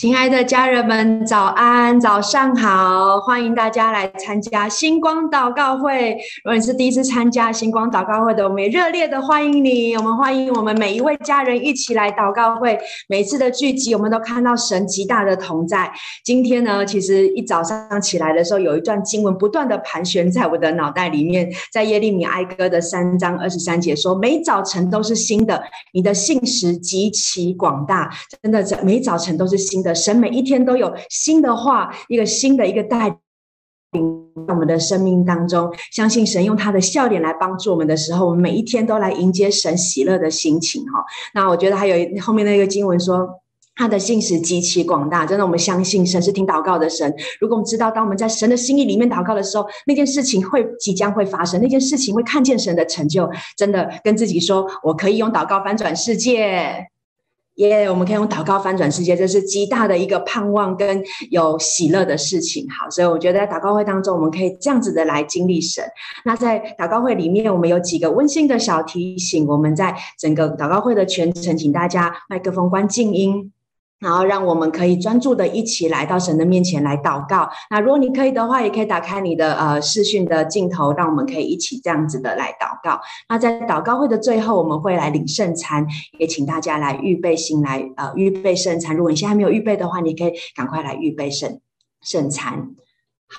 [0.00, 3.20] 亲爱的家人们，早安，早上好！
[3.20, 6.12] 欢迎大家来参加星光祷告会。
[6.42, 9.94] 如果你是第一次参加星光祷告会的，我们也热烈的欢迎你。
[9.98, 12.78] 我们欢迎我们每一位家人一起来祷告会。
[13.10, 15.92] 每次的聚集，我们都看到神极大的同在。
[16.24, 25.62] 今天呢，其实一早上起来的时候，有一段经文不断的盘旋在我的脑袋里面，在耶利米哀歌的三章二十三节说：“每早晨都是新的，
[25.92, 28.10] 你的信实极其广大。”
[28.42, 29.89] 真的，在每早晨都是新的。
[29.94, 33.08] 神每一天都有新的话，一个新的一个带
[33.92, 41.04] 领我们的生命当中，相信神用他的笑脸来帮助我们的时候，我们每一天都来迎接神喜乐的心情哈。
[41.34, 43.28] 那我觉得还有后面那个经文说，
[43.74, 47.12] 他的信实极其广大，真的，我们相信神是听祷告的神。
[47.40, 53.28] 如果我们知道，当我们在神的心意里面祷告的时候，那件事情会即将会发生，那件事情会看见神的成就。
[53.56, 56.89] 真的跟自己说，我可以用祷告翻转世界。
[57.68, 62.66] 耶我们可以用祷告翻转世界，这是极大的一个盼望跟有喜乐的事情。
[62.70, 65.84] 好，所以我觉得在祷告会当中，我们可以这样子的来经历神。
[66.24, 69.46] 那在祷告会里面，我们有几个温馨的小提醒。
[69.46, 73.52] 我们在整个祷告会的全程，请大家麦克风关静音。
[74.00, 77.48] 然后让我们可以专注的一起来到神的面前来祷告。
[77.68, 82.98] 那如果你可以的话，也可以打开你的呃视讯的镜头，让我们可以一起这样子的来祷告。
[83.28, 85.86] 那在祷告会的最后，我们会来领圣餐，
[86.18, 88.96] 也请大家来预备心来呃预备圣餐。
[88.96, 91.60] 如果你现在还没有预备的话，你可以赶快来预备圣
[92.00, 92.70] 圣餐。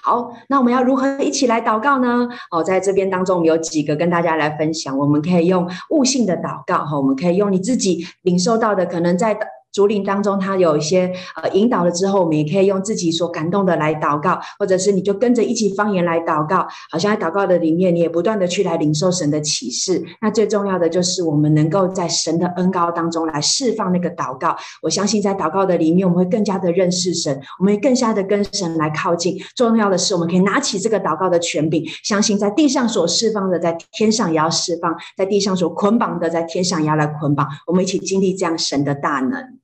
[0.04, 2.30] 好，那我们要如何一起来祷告呢？
[2.52, 4.96] 哦，在这边当中，我们有几个跟大家来分享。
[4.96, 9.36] 我们可以用悟性的祷告哈，我们可以用你自己领受到的，可能在。
[9.74, 20.04] 竹林当中，他有一些呃引导了之后，我们也可以用自己所感动的来祷告，或者是你就跟着一起方言来祷告，好像在祷告的里面，你也不断的去来领受神的启示。
[20.22, 24.56] 那最重要的就是我们能够在神的恩膏当中来释放那个祷告。
[24.82, 29.38] 我相信在祷告的里面，我们会更加的认识神，我们会更加的跟神来靠近。
[29.56, 37.48] 重要的是，我们可以拿起这个祷告的权柄，相信在地上所释放的，在天上也要释放；在地上所捆绑的，在天上也要来捆绑。
[37.68, 39.61] 我们一起经历这样神的大能。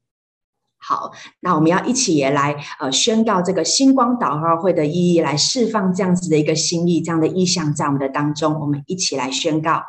[0.87, 1.11] 好，
[1.41, 9.83] 那我们要一起也来呃宣告这个星光祷告会的意义，来释放这样子的一个心意，这样的意向在我们的当中，我们一起来宣告。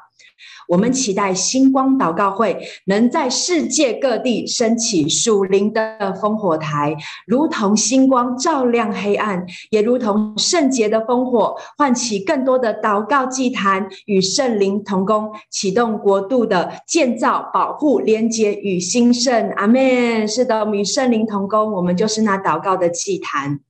[0.69, 19.51] 我们期待星光祷告会能在世界各地升起属灵的烽火台，如同星光照亮黑暗，也如同圣洁的烽火唤起更多的祷告祭坛，与圣灵同工，启动国度的建造、保护、连结与兴盛。
[19.51, 20.27] 阿门。
[20.29, 23.61] 是的，我们与圣灵同工，我们就是那祷告的祭坛。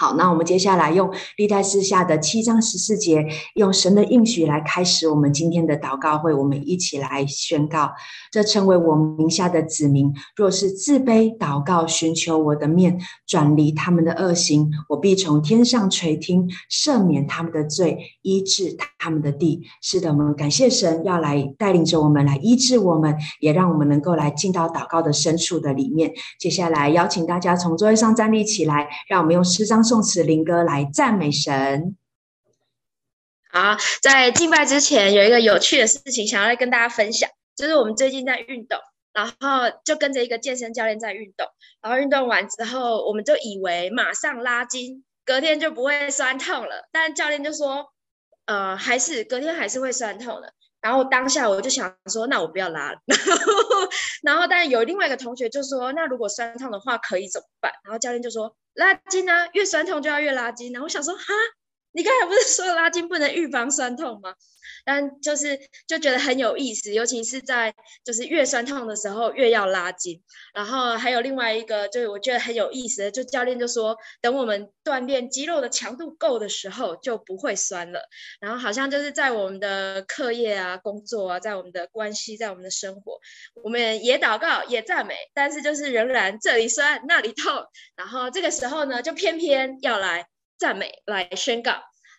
[0.00, 3.22] 好，那我们接下来用历代志下的七章十四节，
[3.56, 6.32] 用神的应许来开始我们今天的祷告会。
[6.32, 7.92] 我们一起来宣告：
[8.32, 19.64] 这称为我名下的子民，若是自卑祷告，寻求我的面，转离他们的恶行，我必从天上垂听，赦免他们的罪，医治他们的地。
[19.82, 26.10] 是的，我们感谢神要来带领着我们来医治我们，也让我们能够来进到祷告的深处的里面。
[26.38, 29.84] 接下来邀请大家从座位上站立起来，让我们用诗章。
[29.90, 31.96] 颂词灵歌来赞美神。
[33.50, 38.78] 好，在敬拜之前有一个有趣的事情想要来跟大家分享，就是我们最近在运动，
[39.12, 41.48] 然后就跟着一个健身教练在运动，
[41.82, 47.92] 然后运动完之后，我们就以为马上拉筋，隔天就不会酸痛了，但教练就说，
[48.46, 50.54] 呃，还是隔天还是会酸痛的。
[50.80, 53.00] 然后当下我就想说，那我不要拉了。
[53.10, 53.88] 然后，
[54.22, 57.72] 然后但是有另外一个同学就说，那如果酸痛的话可以怎么办？
[57.82, 58.54] 然后教练就说。
[58.74, 60.80] 垃圾呢，越酸痛就要越垃圾呢。
[60.82, 61.22] 我想说，哈，
[61.92, 64.34] 你刚才不是说拉筋不能预防酸痛吗？
[64.84, 67.74] 但就是就觉得很有意思，尤其是在
[68.04, 70.22] 就是越酸痛的时候越要拉筋。
[70.54, 78.00] 然后还有另外一个，就是我觉得很有意思，就教练就说，等我们锻炼肌肉的强度够的时候，就不会酸了。
[78.40, 83.20] 然后好像就是在我们的课业啊、工作啊，在我们的关系、在我们的生活，
[83.62, 87.52] 我们也祷告、也赞美，但是就是仍然这里酸那里痛。
[87.96, 90.26] 然后这个时候呢，就偏偏要来
[90.60, 91.72] 赞美、来宣告。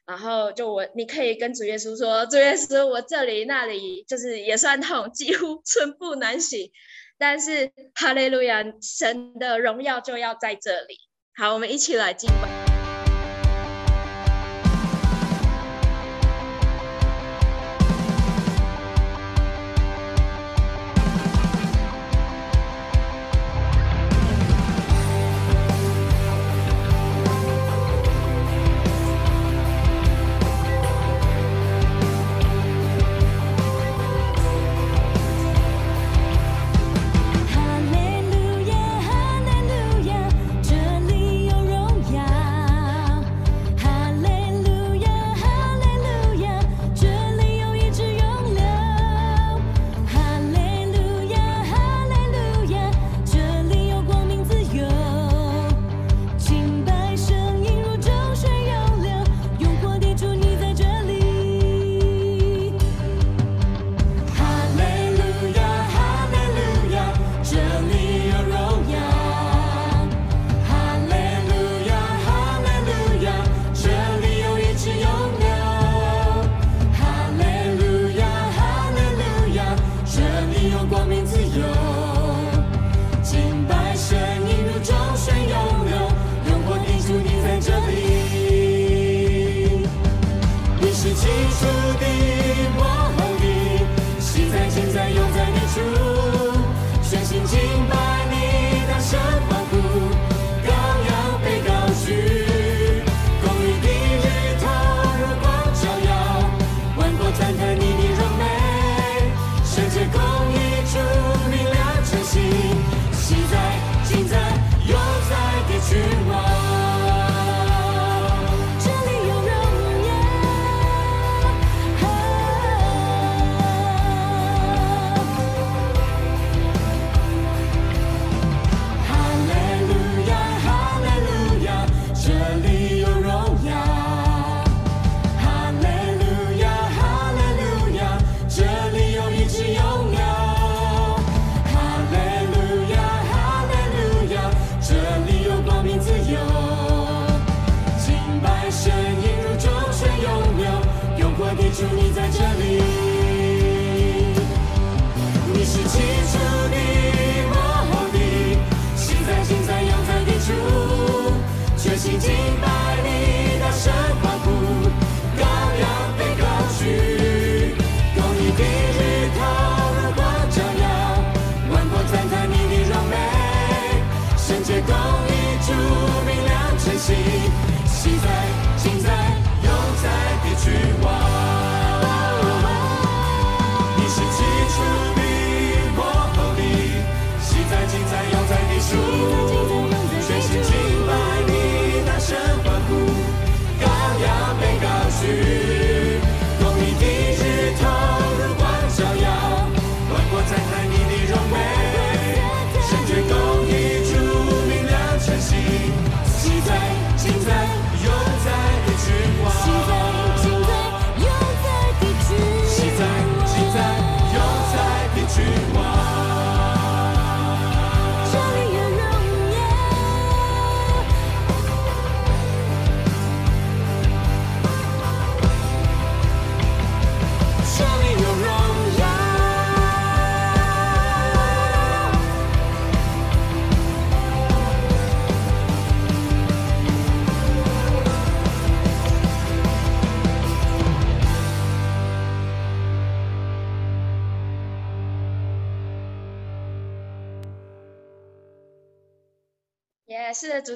[0.07, 6.71] 然后就我，你可以跟主耶稣说：“主耶稣，我这里那里就是也算痛，几乎寸步难行。
[7.19, 10.97] 但是哈利路亚，神的荣耀就要在这里。
[11.35, 12.70] 好，我们一起来敬拜。”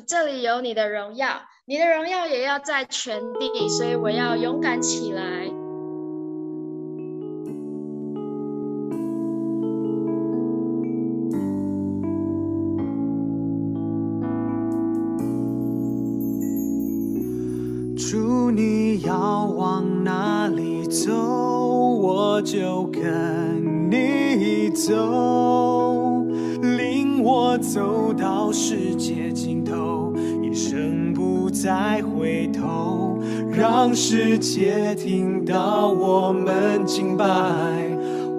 [0.05, 5.23] 这里有你的荣耀，你的荣耀也要在全地，所以我要勇敢起来。
[17.97, 24.93] 主，你要往哪里走，我就跟你走，
[27.75, 33.19] 走到世界尽头，一生不再回头，
[33.51, 37.25] 让世界听到我们敬拜，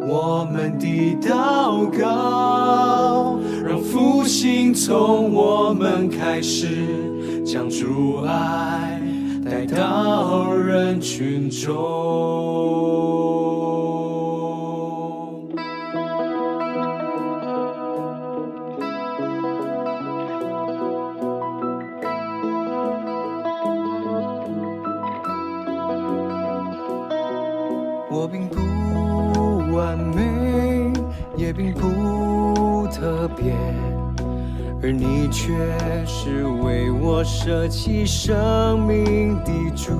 [0.08, 8.98] 我们的祷告，让复兴从我们开始，将主爱
[9.44, 13.15] 带到人群中。
[35.46, 35.52] 却
[36.04, 39.92] 是为我舍弃生命的主。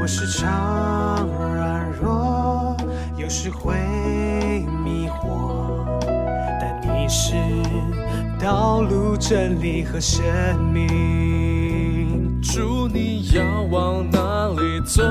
[0.00, 2.74] 我时常软弱，
[3.18, 3.74] 有时会
[4.82, 5.84] 迷惑，
[6.58, 7.34] 但你是
[8.40, 10.24] 道路、真理和生
[10.72, 12.40] 命。
[12.40, 15.02] 主，你要往哪里走，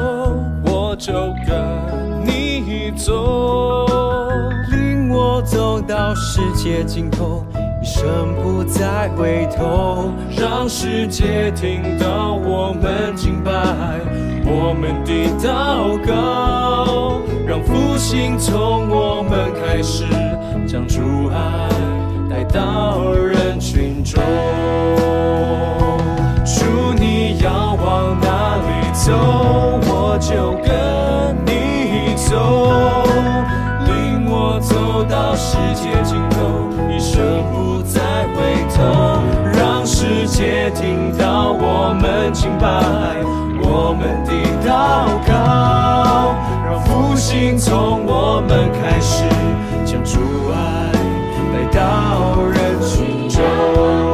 [0.65, 1.13] 我就
[1.45, 3.85] 跟你走，
[4.71, 7.45] 领我走到世界尽头，
[7.81, 13.51] 一生不再回头，让世界听到我们敬拜，
[14.45, 20.05] 我们的祷告，让复兴从我们开始，
[20.67, 21.01] 将主
[21.33, 21.69] 爱
[22.29, 24.21] 带到人群中。
[26.45, 29.11] 主，你要往哪里走，
[29.87, 32.37] 我就跟你走，
[35.01, 37.99] 走到世界尽头，一生不再
[38.35, 39.19] 回头，
[39.51, 42.67] 让世界听到我们敬拜，
[43.63, 44.31] 我们的
[44.63, 46.35] 祷告，
[46.69, 49.23] 让复兴从我们开始，
[49.83, 50.19] 将主
[50.53, 50.91] 爱
[51.51, 54.10] 带到人群中。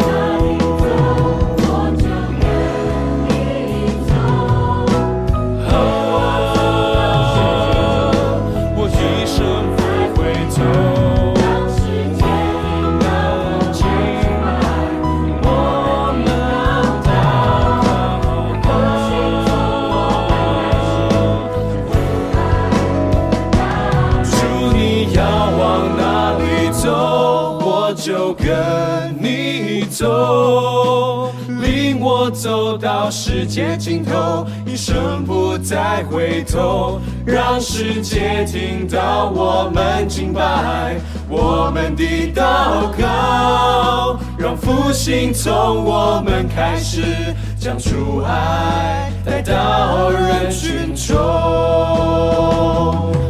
[33.07, 40.97] 到世界尽头，一生不再回头，让世界听到我们敬拜，
[41.29, 42.03] 我们的
[42.35, 47.01] 祷告，让复兴从我们开始，
[47.57, 51.15] 将主爱带到人群中。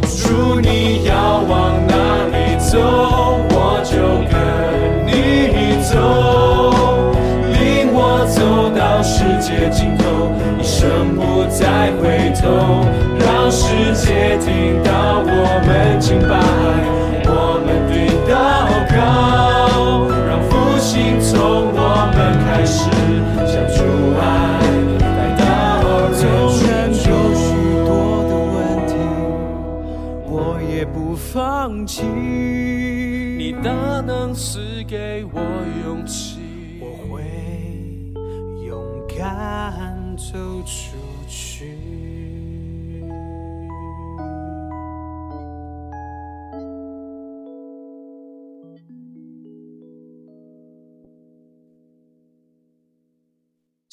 [0.01, 1.93] 主，你要往哪
[2.35, 2.79] 里走，
[3.51, 3.95] 我就
[4.27, 4.76] 跟
[9.47, 12.83] 界尽头，一生不再回头，
[13.17, 16.35] 让世界听到我们敬拜，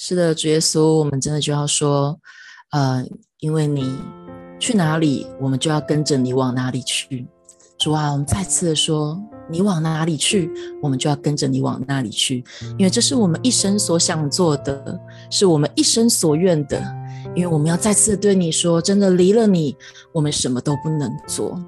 [0.07, 2.21] 是的，主耶稣，我们真的就要说，
[2.73, 3.03] 呃，
[3.41, 3.91] 因为你
[4.61, 7.27] 去哪里，我们就要跟着你往哪里去。
[7.79, 9.19] 主啊，我们再次的说，
[9.49, 10.51] 你往哪里去，
[10.83, 12.45] 我们就要跟着你往哪里去，
[12.77, 16.85] 因为这是我们一生所想做的，是我们一生所愿的。
[17.35, 19.75] 因为我们要再次对你说，真的离了你，
[20.13, 21.59] 我们什么都不能做。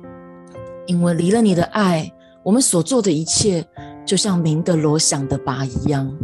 [0.85, 2.13] 因为离了你的爱，
[2.45, 3.67] 我们所做的一切，
[4.05, 6.15] 就像鸣的锣响的鈸一样。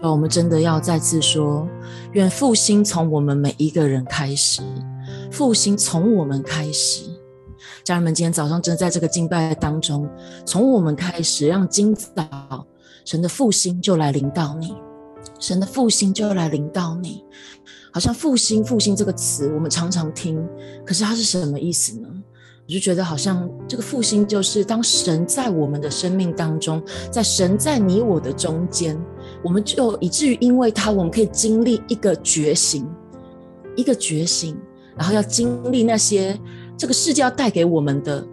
[0.00, 1.68] 我们真的要再次说，
[2.12, 4.62] 愿复兴从我们每一个人开始，
[5.30, 7.04] 复兴从我们开始。
[7.82, 10.08] 家人们，今天早上真的在这个敬拜当中，
[10.44, 12.66] 从我们开始，让今早
[13.04, 14.76] 神的复兴就来临到你，
[15.40, 17.24] 神的复兴就来临到你。
[17.92, 20.46] 好像复兴、复兴这个词，我们常常听，
[20.86, 22.08] 可是它是什么意思呢？
[22.68, 28.96] 我就觉得好像这个复兴，就是当神在我们的生命当中，在神在你我的中间，
[29.42, 32.86] 我们就以至于因为他，我们可以经历一个觉醒，
[33.76, 34.56] 一个觉醒，
[34.96, 36.38] 然后要经历那些。
[36.76, 38.24] 这个世界要带给我们的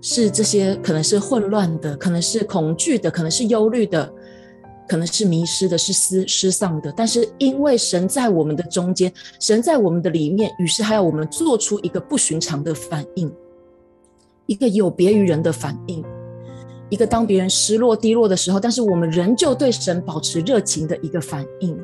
[0.00, 4.08] 是这些，可能是混乱的，可能是恐惧的，可能是忧虑的，
[4.88, 6.94] 可能是迷失的，是失失丧的。
[6.96, 13.28] 但是因为神在我们的中间，神在我们的里面，于是还要我们做出一个不寻常的反应，
[14.46, 16.04] 一个有别于人的反应，
[16.92, 21.74] 一个当别人失落低落的时候，但是我们仍旧对神保持热情的一个反应。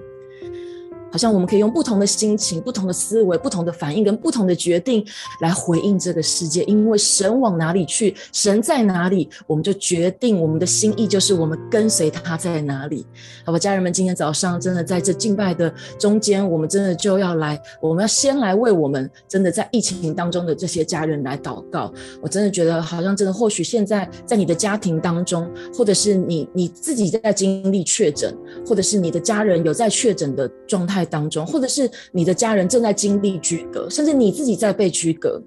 [1.11, 5.05] 好像我们可以用不同的心情、不同的思维、不同的反应跟不同的决定
[5.41, 13.07] 来回应这个世界，因为神往哪里去，神在哪里，我们就决定我们的心意就是我们跟随他在哪里。
[13.45, 21.91] 好吧，家人们，今天早上真的在这敬拜的中间，我们真的就要来，我们要先来为我们真的在疫情当中的这些家人来祷告。
[22.21, 28.37] 我真的觉得好像真的，或许现在在你的家庭当中，或者是你你自己在经历确诊，
[28.67, 30.98] 或者是你的家人有在确诊的状态。
[31.05, 35.43] 当中，或者是你的家人正在经历居隔，甚至你自己在被居隔。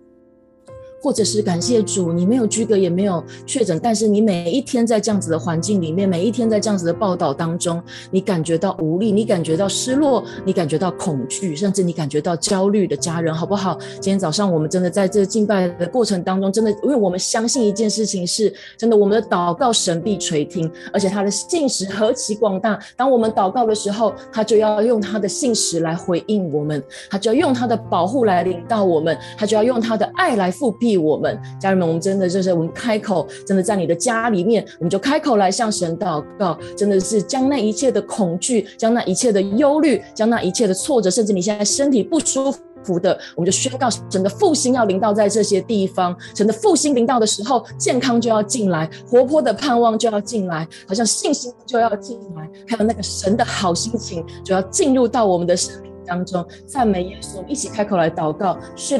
[1.02, 7.82] 或者是感谢主，你没有居隔也没有确诊，但是你每一天在这样子的环境里面，每一天在这样子的报道当中，
[8.12, 13.78] 你感觉到无力，你感觉到失落，你感觉到恐惧，甚至你感觉到焦虑的家人，好不好？
[13.94, 22.78] 今天早上我们真的在这敬拜的过程当中，真的，因为我们相信一件事情是真的，我们的祷告神必垂听，而且他的信实何其广大。
[22.96, 42.52] 当我们祷告的时候，他就要用他的信实来回应我们，他就要用他的保护来领导我们，他就要用他的爱来覆我们家人们，我们真的就是我们开口，真的在你的家里面，我们就开口来向神祷告，真的是将那一切的恐惧，将那一切的忧虑，将那一切的挫折，甚至你现在身体不舒
[42.84, 46.16] 服的，我们就宣告神的复兴要临到在这些地方。
[46.36, 55.91] 神的复兴临到的时候，健康就要进来，活泼的盼望就要进来，好像信心就要进来，还有那个神的好心情就要进入到我们的生命。
[56.06, 58.58] 当中赞美耶稣，一起开口来祷告。
[58.76, 58.98] 是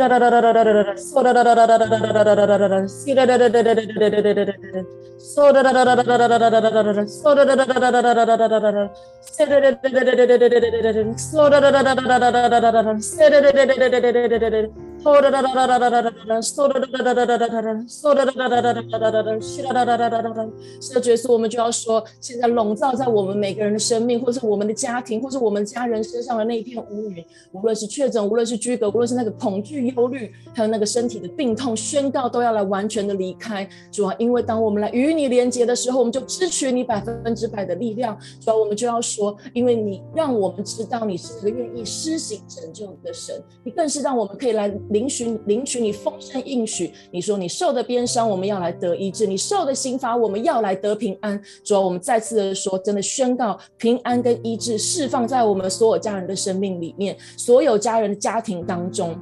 [15.04, 15.32] 的，
[21.02, 33.68] 耶稣，我们就要说，现在笼罩在我们每个人的生命，或是我们的家庭，或是我们家人身上的那一片乌云，无论是确诊，无论是居隔，无论是那个恐惧、忧虑，还有那个身体的病痛，宣告都要来完全的离开。
[33.92, 38.16] 主啊，因为当我们来与你连结的时候，我们就支取你百分之百的力量。
[38.40, 44.72] 主啊，我们就要说，因为你让我们知道你是那个愿意施行拯救的神，你更是让我们可以来。
[44.92, 51.42] 领取领取你丰盛应许，你说你受的鞭伤，我们要来得医治；你受的刑罚，我们要来得平安。
[51.64, 59.18] 主啊，我们再次的说，真的宣告平安跟医治释放在我们所有家人的生命里面，所有家人的家庭当中。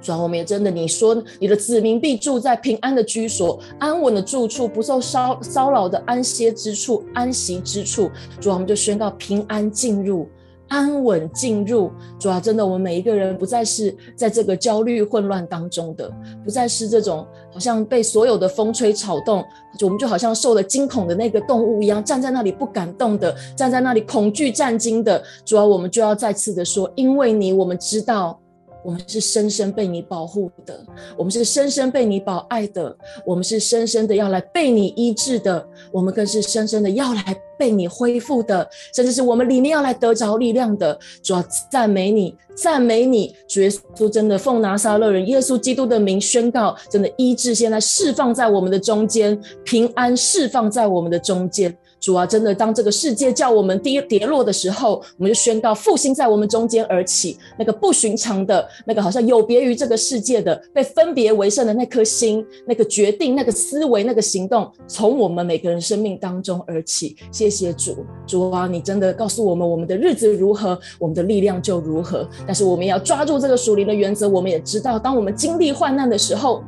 [0.00, 8.10] 主啊，我们也真的，你说你的子民必住在平安的居所，安稳的住处，不受骚骚扰的安歇之处，安息之处。
[8.40, 10.26] 主啊，我们就宣告平安进入。
[10.70, 16.10] 安稳进入，主要，真的，我们每一个人不再是在这个焦虑混乱当中的，
[16.44, 19.44] 不再是这种好像被所有的风吹草动，
[19.76, 25.20] 就我们就好像受了惊恐的那个动物一样，站在那里不敢动的，站在那里恐惧战惊的。
[25.44, 28.40] 主要，我们就要再次的说，因为你，我们知道
[28.82, 30.84] 我们是深深被你保护的，
[31.16, 40.98] 我们是深深被你保爱的，我们是深深的要来被你医治的，我们更是深深的要来被你恢复的，甚至是我们里面要来得着力量的。
[41.22, 51.76] 主要赞美你，赞美你，主耶稣真的奉拿撒勒人耶稣基督的名宣告，真的医治现在释放在我们的中间，平安释放在我们的中间。
[52.00, 57.36] 主啊，真的，当这个世界叫我们跌跌落的时候，我们就宣告复兴在我们中间而起。
[57.58, 67.14] 那个不寻常的，那个好像有别于这个世界的，被分别为圣的那颗心，那个决定，那个思维，那个行动，从我们每个人生命当中而起。
[67.30, 72.26] 谢谢主，主啊，你真的告诉我们，我们的日子如何，我们的力量就如何。
[72.46, 74.30] 但是我们要抓住这个属灵的原则。
[74.30, 76.62] 我们也知道，当我们经历患难的时候，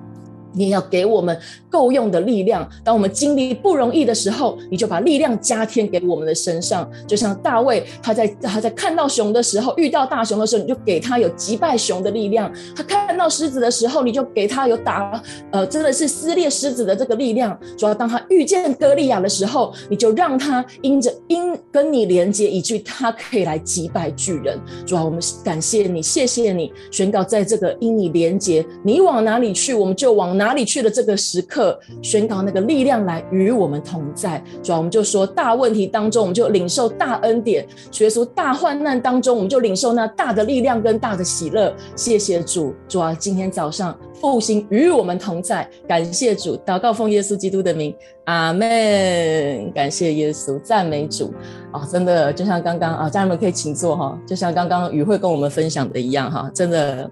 [0.53, 1.37] 你也要给我们
[1.71, 2.69] 够用的力量。
[2.85, 6.89] 当我们经历不容易的时候，你就把力量加添给我们的身上。
[7.07, 17.59] 就像大卫，他在他在看到熊的时候，遇到大熊的时候，你就给他有击败熊的力量；他看到狮子的时候，你就给他有打呃，真的是撕裂狮子的这个力量。
[17.79, 24.61] 主要当他遇见歌利亚的时候，你就让他因着因跟你连接，以至于他可以来击败巨人。
[24.87, 30.42] 主要我们感谢你，谢谢你，宣告在这个因你连接，你往哪里去，我们就往哪。
[30.43, 34.43] 哪里去的这个时刻，宣告那个力量来与我们同在。
[34.63, 41.75] 主啊，我们就说大问题当中，我们就领受大恩典；学出大患难当中，我们就领受那大的力量跟大的喜乐。
[41.95, 49.73] 谢谢主，主啊，今天早上复兴与我们同在，感谢主，祷告奉耶稣基督的名，阿门。
[49.73, 51.33] 感谢耶稣，赞美主
[51.71, 51.87] 啊！
[51.91, 57.11] 真的就像刚刚啊，家人们可以请坐哈，就像刚刚宇慧跟我们分享的一样哈，真的。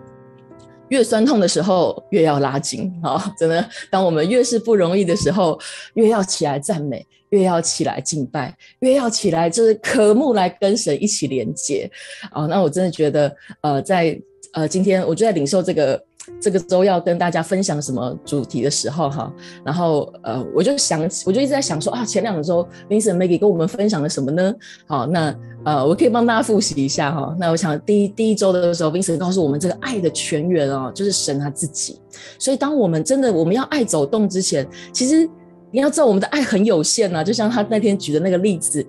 [0.90, 3.32] 越酸痛的时候，越要拉紧啊！
[3.36, 5.58] 真的，当我们越是不容易的时候，
[5.94, 11.90] 越要起来赞美，越要起来敬拜，越要起来就是渴慕来跟神一起连接
[12.30, 12.46] 啊！
[12.46, 14.16] 那我真的觉得，呃，在
[14.52, 16.00] 呃今天我就在领受这个
[16.40, 19.32] 这个周要跟大家分享什么主题的时候哈，
[19.64, 24.54] 然后呃我就想，我就一直在想说啊，前两周 Vincent Maggie 跟我们分享了什么呢？
[24.86, 25.34] 好，那。
[25.62, 27.36] 呃，我可以帮大家复习一下哈。
[27.38, 32.00] 那我想第一第一周的时候，Vincent 告诉我们这个爱的泉源哦，就是神他自己。
[32.38, 35.28] 所以当我们真的我们要爱走动之前，其实
[35.70, 37.22] 你要知道我们的爱很有限呐。
[37.22, 38.82] 就像他那天举的那个例子，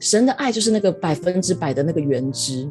[0.00, 2.68] 神的爱就是那个百分之百的那个原汁。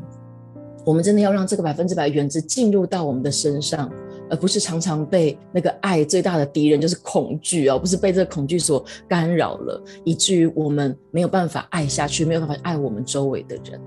[0.86, 3.92] 我们真的要让这个百分之百原汁进入到我们的身上。
[4.30, 13.80] 而不是常常被那个爱最大的敌人就是恐惧哦，不是被这个恐惧所干扰了，以至于我们没有办法爱下去，没有办法爱我们周围的人。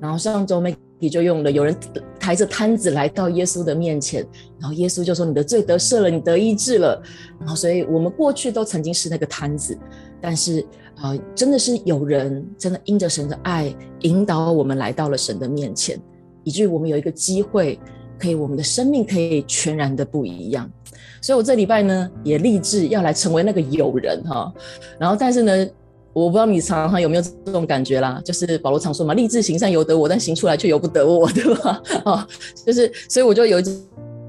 [0.00, 1.76] 然后上周 Maggie 就用了有人
[2.18, 4.26] 抬着摊子来到耶稣的面前，
[4.58, 7.00] 然后耶稣就说：“你的罪得赦了，你得医治了。”
[7.38, 9.78] 然后所以我们过去都曾经是那个摊子，
[10.20, 10.64] 但是
[10.96, 16.00] 啊、真的是有人真的因着神的爱引导我们来到了神的面前，
[16.44, 17.78] 以至于我们有一个机会。
[18.22, 20.70] 可以，我们的生命可以全然的不一样，
[21.20, 24.52] 所以我这礼拜呢也立志要来成为那个友人哈。
[24.96, 25.66] 然后，但是呢，
[26.12, 31.82] 我不知道你常常有没有这种感觉啦，就是保罗常说嘛，立志行善由得我，但行出来却由不得我，对吧？
[32.04, 32.28] 啊，
[32.64, 33.64] 就是，所以我就有一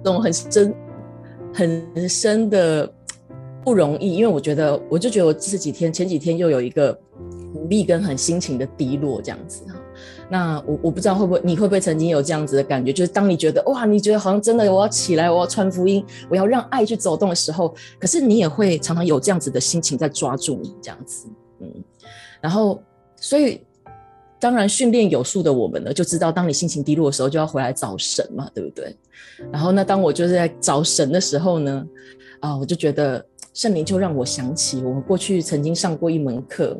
[0.03, 0.73] 种很深、
[1.53, 2.91] 很深的
[3.63, 6.97] 不容易，因为我觉得，我就觉得我这几天、前几天又有一个
[7.53, 9.75] 无力跟很心情的低落这样子哈。
[10.33, 21.27] 那我我不知道会不会你会不会曾经有这样子的感觉，就是当你觉得哇，你觉得好像真的我要起来，我要传福音，我要让爱去走动的时候，可是你也会常常有这样子的心情在抓住你这样子，
[21.59, 21.71] 嗯，
[22.41, 22.81] 然后
[23.15, 23.61] 所以
[24.39, 28.97] 当然训练有素的我们呢，就知道当你心情低落的时候，就要回来找神嘛，对不对？
[29.51, 31.85] 然后那当我就是在找神的时候呢，
[32.39, 36.75] 啊，我就觉得圣灵就让我想起我们过去曾经上过一门课。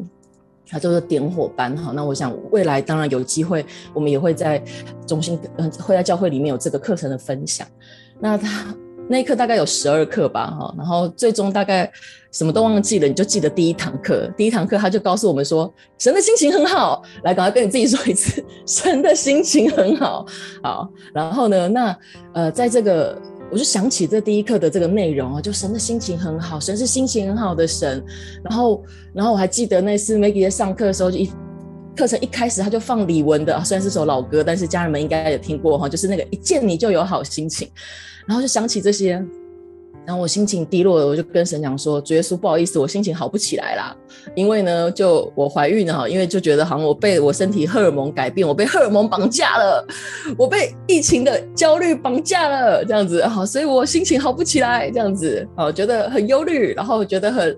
[0.68, 4.62] 他就是点火班哈，那我想未来当然有机会，我们也会在
[5.06, 7.68] 中心，嗯，会在教会里面有这个课程的分享。
[8.20, 8.76] 那他
[9.10, 11.92] 那一课大概有十二课吧哈，然后最终大概
[12.32, 14.32] 什么都忘记了，你就记得第一堂课。
[14.38, 20.26] 第一堂课他就告诉我们说，神的心情很好，来赶快跟你自己说一次， 神的心情很好。
[20.64, 21.98] 好，然后呢，那
[22.34, 23.22] 呃，在这个。
[23.54, 28.04] 我就想起这第一课的这个内容啊，就神的心情很好，神是心情很好的神。
[28.44, 31.32] 然后，然后我还记得那次 Maggie 在上课的时候，就一
[31.96, 37.70] 课程一开始他就放李玟的，虽然是首老歌，但是家人们应该也听过哈，就是那个一见你就有好心情。
[38.26, 39.24] 然后就想起这些。
[40.06, 43.96] 然后我心情低落了，我就跟神讲说：“主耶稣，不好意思，我心情好不起来啦。
[44.36, 49.88] 因为呢，就我怀孕了哈，因为就觉得好像我被我身体荷尔蒙改变，我被荷尔蒙绑架了，
[50.38, 57.58] 我被疫情的焦虑绑架了，这样子哈，所以我心情好不起来，这样子啊，觉得很忧虑，然后觉得很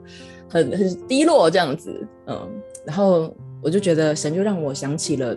[0.50, 1.92] 很很低落，这样子，
[2.28, 2.48] 嗯，
[2.86, 5.36] 然后我就觉得神就让我想起了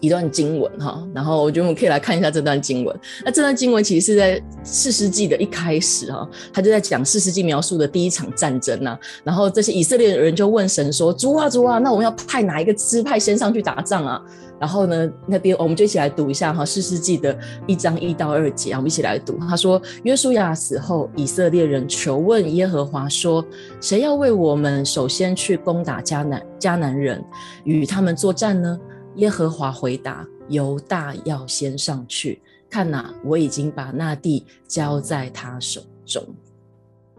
[0.00, 2.94] 一段经文哈，然后我觉得我们可以来看一下这段经文。
[3.24, 8.98] 那这段经文其实是在四世纪的一开始哈，他就在讲四世纪描述的第一场战争呐。
[9.22, 14.20] 然后这些以色列人就问神说：“主啊，主啊，那我们要派哪一个支派先上去打仗啊？”
[14.60, 19.38] 然后呢，那边我们就一起来读一下哈，四世纪的一章一到二节，我们一起来读。
[19.48, 23.44] 他说：“约书亚死后，以色列人求问耶和华说：
[23.80, 27.22] 谁要为我们首先去攻打迦南迦南人，
[27.64, 28.78] 与他们作战呢？”
[29.16, 36.22] 耶和华回答：“犹大要先上去，看哪，我已经把那地交在他手中。”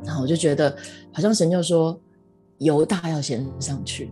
[0.03, 0.75] 然后我就觉得，
[1.12, 1.97] 好像神就说
[2.60, 4.12] ：“犹大要先上去。”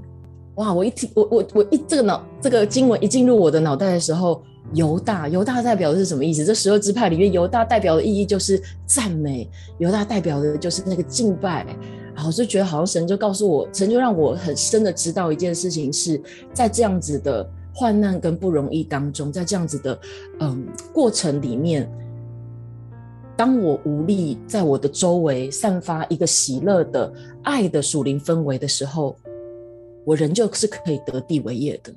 [0.55, 0.71] 哇！
[0.71, 4.41] 我一听，我我我一这个脑这个经文一进入我的脑袋的时候，
[4.73, 6.45] 犹大犹大代表的是什么意思？
[6.45, 11.65] 这十二支派里面，犹大代表的意义就是赞美，犹大代表的就是那个敬拜。
[12.15, 16.21] 然后就觉得，好像神就告诉我，神就让我很深的知道一件事情是，是
[16.53, 17.49] 在这样子的。
[17.73, 19.99] 患难跟不容易当中，在这样子的
[20.39, 21.89] 嗯过程里面，
[23.35, 29.15] 当我无力在我的周围散发一个喜乐的爱的属灵氛围的时候，
[30.05, 31.91] 我仍旧是可以得地为业的。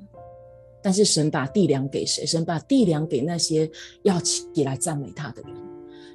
[0.81, 2.25] 但是神把地量给谁？
[2.25, 3.69] 神把地量给那些
[4.03, 5.51] 要起来赞美他的人。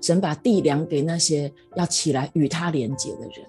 [0.01, 3.47] 神把地量给那些要起来与他连结的人。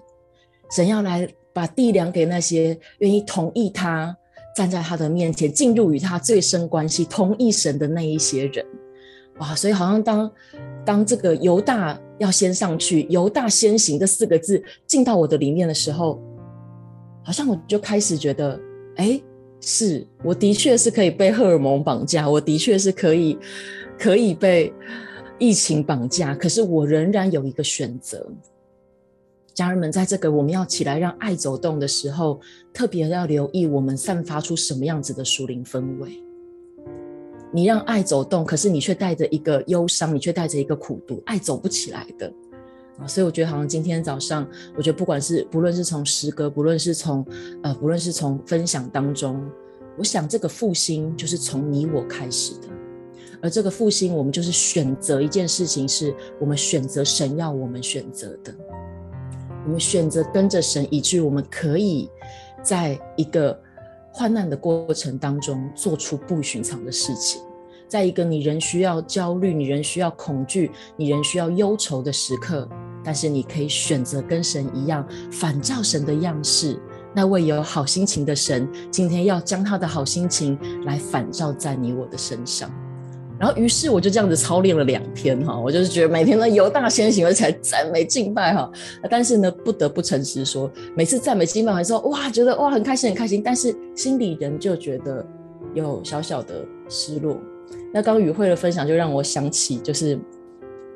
[0.70, 4.16] 神要来把地量给那些愿意同意他。
[4.54, 8.64] 站在他的面前，进入与他最深关系、同一神的那一些人，
[9.38, 9.54] 哇！
[9.54, 10.30] 所以好像当
[10.84, 16.22] 当这个犹大要先上去，犹大先行这四个字进到我的里面的时候，
[17.24, 18.60] 好像我就开始觉得，
[18.96, 19.20] 哎，
[19.60, 23.36] 是我的确是可以被荷尔蒙绑架，我的确是可以
[23.98, 24.72] 可以被
[25.38, 28.24] 疫情绑架，可是我仍然有一个选择。
[29.54, 32.40] 家人们，在这个我们要起来让爱走动的时候，
[32.72, 36.20] 特别要留意我们散发出什么样子的属灵氛围。
[37.52, 42.26] 你让爱走动，可是你却带着一个忧伤，你却带着一个苦毒，爱走不起来的
[42.98, 43.06] 啊！
[43.06, 44.44] 所以我觉得，好像今天早上，
[44.76, 47.24] 我觉得不管是不论是从诗歌，不论是从
[47.62, 49.40] 呃，不论是从分享当中，
[49.96, 52.66] 我想这个复兴就是从你我开始的，
[53.40, 58.52] 而这个复兴，我们就是选择一件事情，是我们选择神要我们选择的。
[59.64, 62.08] 我们选择跟着神，以至于我们可以
[62.62, 63.58] 在一个
[64.12, 67.40] 患难的过程当中做出不寻常的事情，
[67.88, 72.68] 在一个你仍需要焦虑、你仍需要恐惧、你仍需要忧愁的时刻，
[73.02, 76.78] 但是你可以选择跟神一样，反照神的样式。
[77.14, 82.68] 那位有好心情的神，今天要将他的好心情来反照在你我的身上。
[83.36, 88.70] 然后，于是我就这样子操练了两天哈，我就是觉得每天呢犹大先行，而且赞美敬拜哈。
[89.10, 95.26] 但是呢，不得不诚实说，每次赞美敬拜完之后，哇，觉得哇很开心很开心，但是心里人就觉得
[95.74, 97.36] 有小小的失落。
[97.92, 100.16] 那刚与会的分享就让我想起，就是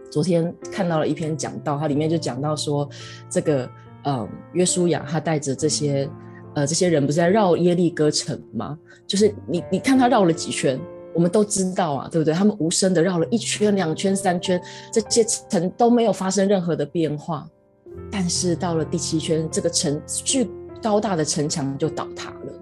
[0.09, 2.89] 昨天看到了一篇讲道，它里面就讲到说，
[3.29, 3.69] 这个
[4.05, 6.09] 呃约书亚他带着这些
[6.55, 8.79] 呃这些人不是在绕耶利哥城吗？
[9.09, 10.79] 就是你你看他绕了几圈。
[11.15, 12.33] 我们都知道啊，对不对？
[12.35, 14.61] 他们无声的绕了一圈、两圈、三圈，
[14.93, 17.49] 这些城都没有发生任何的变化。
[18.11, 20.49] 但是到了第七圈，这个城巨
[20.83, 22.53] 高大的城墙就倒塌了。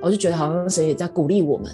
[0.00, 1.70] 我就觉得好像神也在鼓励我们。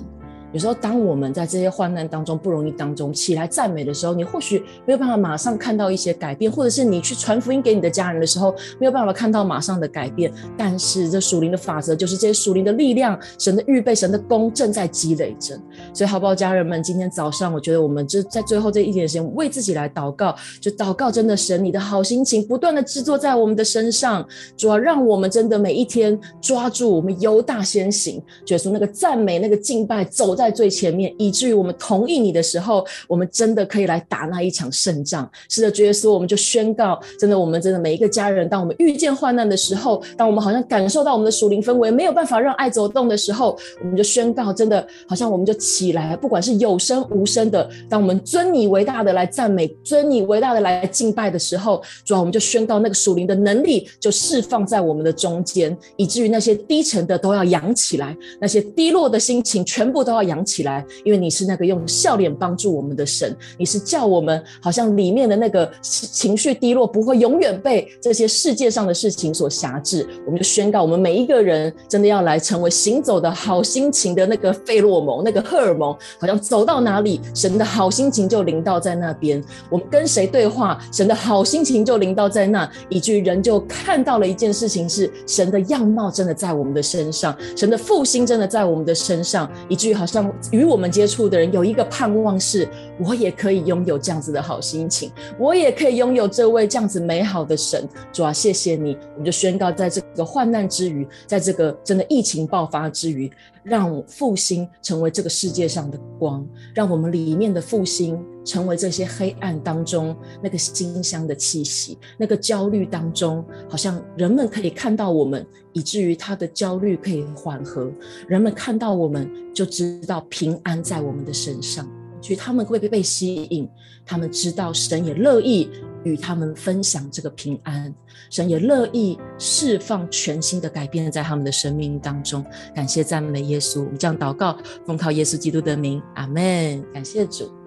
[0.52, 10.32] 有时候，当我们在这些患难当中、不容易当中起来赞美的时候，你或许没有办法马上看到一些改变，或者是你去传福音给你的家人的时候，没有办法看到马上的改变。
[10.56, 15.54] 但是，这属灵的法则就是这些属灵的力量、神的预备、神的功正在积累着。
[15.92, 16.82] 所以，好不好，家人们？
[16.82, 30.38] 今天早上，我觉得我们就在最后这一点时间，为自己来祷告，就祷告，真的神，你的好心情不断的制作在我们的身上，主要让我们真的每一天抓住我们犹大先行，就是那个赞美、那个敬拜走。
[30.38, 35.29] 在最前面，以至于我们同意你的时候，我们真的可以来打那一场胜仗。
[35.48, 60.28] 是的，主耶稣，我们就宣告，真的，我们真的每一个家人，当我们遇见患难的时候，当我们好像感受到我们的属灵氛围没有办法让爱走动的时候，我们就宣告，真的，好像我们就起来，不管是有声无声的，当我们尊你为大的来赞美，尊你为大的来敬拜的时候，主啊，我们就宣告那个属灵的能力就释放在我们的中间，以至于那些低沉的都要扬起来，那些低落的心情全部都要。
[60.29, 70.07] 扬起来，因为你是那个用笑脸帮助我们的神，你是叫我们好像里面的那个情绪低落不会永远被这些世界上的事情所辖制。
[70.27, 79.43] 我们就宣告，我们每一个人真的要来成为行走的好心情的那个费洛蒙，那个荷尔蒙，好像走到哪里，神的好心情就临到在那边。
[79.71, 90.17] 我们跟谁对话，神的好心情就临到在那，以至于人就看到了一件事情是神的样貌真的在我们的身上，神的复兴真的在我们的身上，以至于好像。
[90.18, 97.88] 上与我们接触的人有一个盼望是，我也可以拥有这样子的好心情，我也可以拥有这位这样子美好的神。
[98.12, 98.98] 主啊，谢谢你！
[99.12, 103.31] 我们就宣告，在这个患难之余，在这个真的疫情爆发之余，
[103.62, 117.92] 让复兴成为这个世界上的光，让我们里面的复兴成为这些黑暗当中那个馨香的气息，那个焦虑当中，好像人们可以看到我们，以至于他的焦虑可以缓和。
[118.26, 121.87] 人们看到我们，就知道平安在我们的身上。
[122.22, 123.68] 所以他们会被被吸引，
[124.06, 125.70] 他们知道神也乐意
[126.02, 127.94] 与他们分享这个平安，
[128.30, 132.42] 神也乐意释放全新的改变在他们的生命当中。
[132.74, 134.56] 感谢赞美耶稣，我们这样祷告，
[134.87, 136.82] 奉靠耶稣基督的名，阿门。
[136.94, 137.58] 感谢主。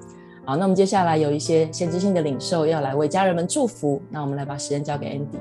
[0.52, 5.40] 好，那我们接下来有一些先知性的领受要来为家人们祝福，那我们来把时间交给 Andy。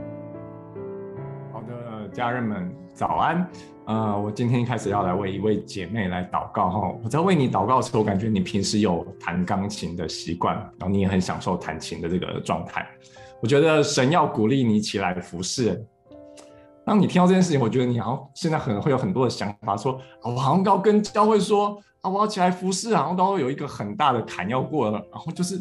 [1.53, 3.45] 好的，家人们早安。
[3.87, 6.95] 呃，我今天一开始要来为一位姐妹来祷告哈。
[7.03, 12.87] 我在为你祷告的时候，我感觉你平时有弹钢琴的习惯，然后你也很享受弹琴的这个状态。
[13.43, 15.85] 我觉得神要鼓励你起来服侍。
[16.87, 25.61] 当你听到这件事情，我觉得你好像现在可能会有很多的想法，说我好像要跟教会说啊，我要起来服侍，然后都会有一个很大的坎要过了，然后就是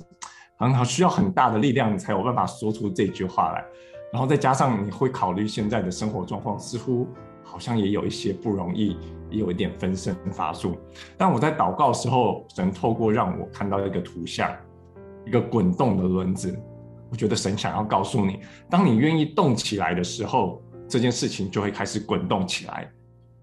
[0.57, 3.63] 很好需要很大的力量，你才有办法说出这句话来。
[4.11, 7.07] 然后再加上你会考虑现在的生活状况，似乎。
[7.41, 8.95] 好像也有一些不容易，
[9.31, 10.77] 也有一点分身乏术。
[11.17, 14.55] 但我在祷告的时候，神透过让我看到一个图像，
[15.25, 16.55] 一个滚动的轮子。
[17.09, 22.87] 我觉得神想要告诉你，当你愿意动起来的时候，这件事情就会开始滚动起来，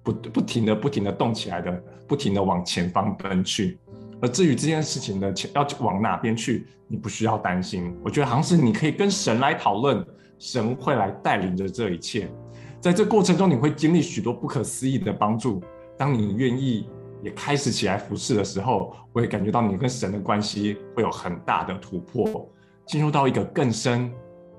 [0.07, 1.73] 不不停的、不停的动起来的，
[2.07, 3.77] 不停的往前方奔去。
[4.23, 7.93] 而至于这件事情的前要往哪边去，你不需要担心。
[8.05, 10.07] 我觉得好像是你可以跟神来讨论，
[10.39, 12.31] 神会来带领着这一切。
[12.81, 15.61] 在这过程中，你会经历许多不可思议的帮助。
[15.99, 16.89] 当你愿意
[17.21, 22.49] 也开始起来服侍的时候，我会感觉到你跟神的关系会有很大的突破，
[22.87, 24.09] 进入到一个更深、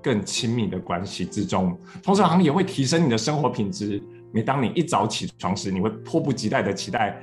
[0.03, 1.75] 更亲密的关系之中。
[2.03, 4.03] 同时，好像也会提升你的生活品质。
[4.31, 7.17] 每当你一早起床时，你会迫不及待的期待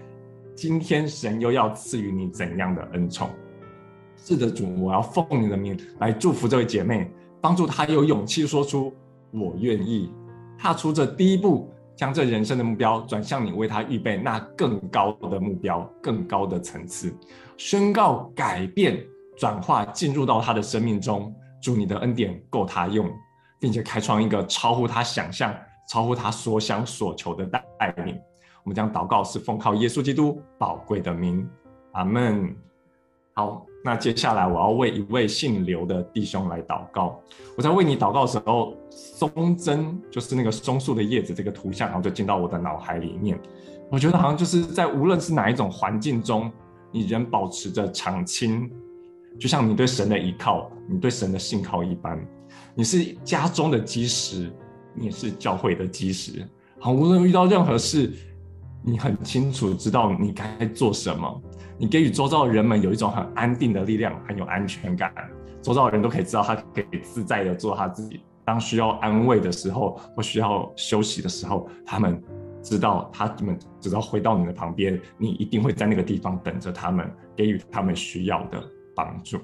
[0.54, 3.30] 今天神又要赐予你怎样的恩宠。
[4.16, 8.92] 是的，主，我要奉你的名来祝福这位姐妹，帮助她有勇气说出
[9.32, 10.12] “我愿意”。
[10.58, 17.14] 踏出这第一步，将这人生的目标转向你为他预备那更高的目标、更高的层次，
[17.56, 19.04] 宣告改变、
[19.36, 21.34] 转化进入到他的生命中。
[21.60, 23.10] 祝你的恩典够他用，
[23.58, 25.54] 并且开创一个超乎他想象、
[25.88, 28.18] 超乎他所想所求的带领。
[28.62, 31.49] 我们将祷告是奉靠耶稣基督宝贵的名，
[31.92, 32.55] 阿门。
[33.35, 33.64] 好。
[33.87, 37.20] 那接下来我要为一位姓刘的弟兄来祷告。
[37.55, 43.38] 我在为你祷告的时候，松针就是那个松树的叶子这个图像，然后就进到我的脑海里面。
[43.90, 46.51] 我觉得好像就是在无论是哪一种环境中，
[46.90, 48.73] 你仍保持着常青，
[49.38, 52.18] 就像你对神的依靠，你对神的信靠一般。
[52.75, 54.51] 你是家中的基石，
[54.94, 56.46] 你是教会的基石。
[56.78, 58.12] 好，无论遇到任何事，
[58.83, 61.42] 你很清楚知道你该做什么。
[61.76, 65.12] 你给予周遭的人们有一种很安定的力量，很有安全感。
[65.61, 68.20] 周遭的人都可以知道他可以自在的做他自己。
[68.44, 72.22] 当需要安慰的时候，或需要休息的时候，他们
[72.62, 78.62] 知道他们只要回到你的旁边，你一定会在那个地方等着他们，给予他们需要的
[78.94, 79.38] 帮助。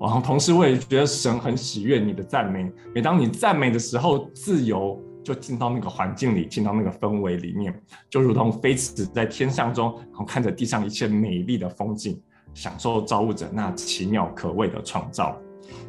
[0.00, 2.70] 然后同时，我也觉得神很喜悦你的赞美。
[2.94, 5.00] 每当你赞美的时候，自由。
[5.26, 7.74] 就进到那个环境里，进到那个氛围里面，
[8.08, 12.22] 就如同飞驰在天上中，然后看着地上一切美丽的风景，
[12.54, 15.36] 享受造物者那奇妙可畏的创造。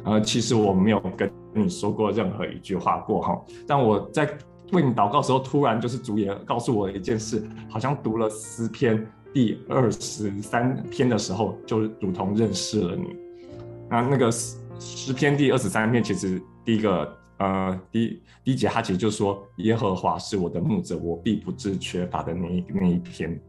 [0.02, 4.28] 呃，其实我没有跟你说过任何一句话过哈，但我在
[4.72, 7.40] 为你祷告时候，突然就是主也告诉我一件事，
[7.70, 13.27] 好像读了诗篇第二十三篇的时候，就如同认识了你。
[13.90, 17.16] 那那个诗篇第二十三篇，其实第一个。
[17.38, 23.40] 呃，第第一节，他其实就说：“耶和华是我的牧者，我必不致缺乏的那一那一篇。”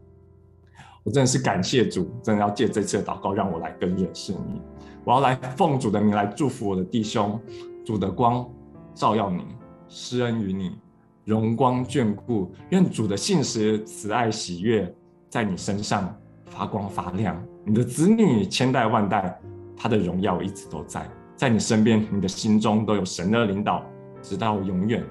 [1.02, 4.62] 我真的是感谢主，真的要借这次的祷告，让我来更认识你。
[5.02, 7.36] 我要来奉主的名来祝福我的弟兄，
[7.84, 8.48] 主的光
[8.94, 9.42] 照耀你，
[9.88, 10.78] 施恩于你，
[11.24, 14.94] 荣光眷顾，愿主的信实、慈爱、喜悦
[15.28, 17.36] 在你身上发光发亮。
[17.64, 19.36] 你的子女千代万代，
[19.82, 21.08] 他的荣耀一直都在。
[21.34, 23.82] 在你身边，你的心中都有神的领导，
[24.20, 25.02] 直到永远。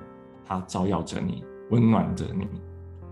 [0.46, 2.48] 他照耀着你，温暖着你。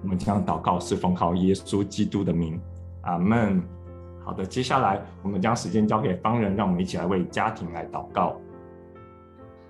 [0.03, 2.61] 我们将祷告是奉靠耶稣基督的名，
[3.01, 3.59] 阿门。
[4.23, 8.35] 好的，接下来我们将时间交给方人，让我们一起来为家庭来祷告。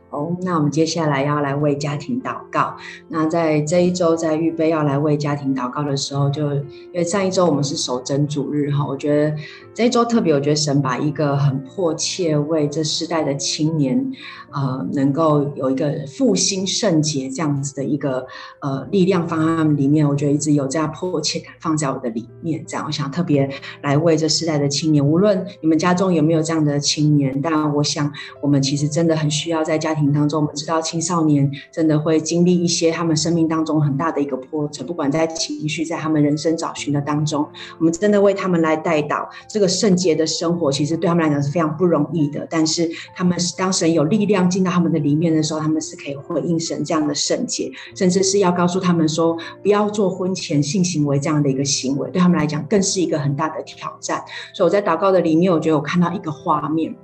[0.10, 2.76] 哦，那我们接下来要来为家庭祷告。
[3.10, 9.36] 那在这一周在预备要来为家庭祷告的时候，就因为上一周我们是守真主日哈，我觉得
[9.74, 14.12] 这一周特别，我觉得神把一个很迫切为这世代的青年，
[14.52, 18.26] 呃，能够有一个复兴圣洁这样子的一个
[18.62, 22.63] 呃力量放在里面，我觉得一直有这样迫切感放在我的里面。
[22.65, 23.50] 这样，我想特别
[23.82, 37.46] 来为这世代的青年，无论你们家中有没有这样的青年，但我想我们其实真的很需要在家庭当中，我们知道青少年真的会经历一些他们生命当中很大的一个波折，不管在情绪，在他们人生找寻的当中，
[37.80, 39.28] 我们真的为他们来带导。
[39.50, 42.48] 这个圣洁的生活，其实对他们来讲是非常不容易的。
[42.50, 54.24] 但是他们当神有力量进到他们的里面的时候，他们是可以回应神这样的圣洁，甚至是要告诉他们说，不要做婚前性行为这样的一个行为，对他们来讲更是一个很大的挑战。
[54.54, 56.96] 所以我在祷告的里面，我觉得我看到一个画面。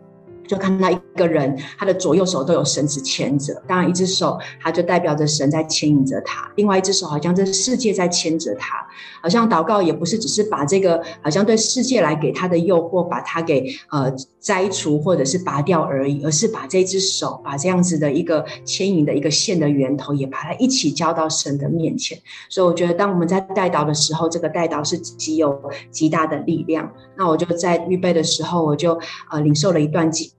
[0.47, 3.53] 就看到一个人，他的左右手都有绳子牵着。
[3.67, 8.75] 当然，一只手他就代表着神在牵引着他，另外一只手好像这世界在牵着他。
[9.21, 22.17] 好像祷告也不是只是把这个好像对世界来给他的诱惑，把它给呃摘除或者是拔掉而已，而是把这只手，把这样子的一个牵引的一个线的源头，也把它一起交到神的面前。
[22.49, 25.57] 所以我觉得，当我们在代祷的时候，这个代祷是极有
[25.89, 26.91] 极大的力量。
[27.17, 28.99] 那我就在预备的时候，我就
[29.31, 30.29] 呃领受了一段经。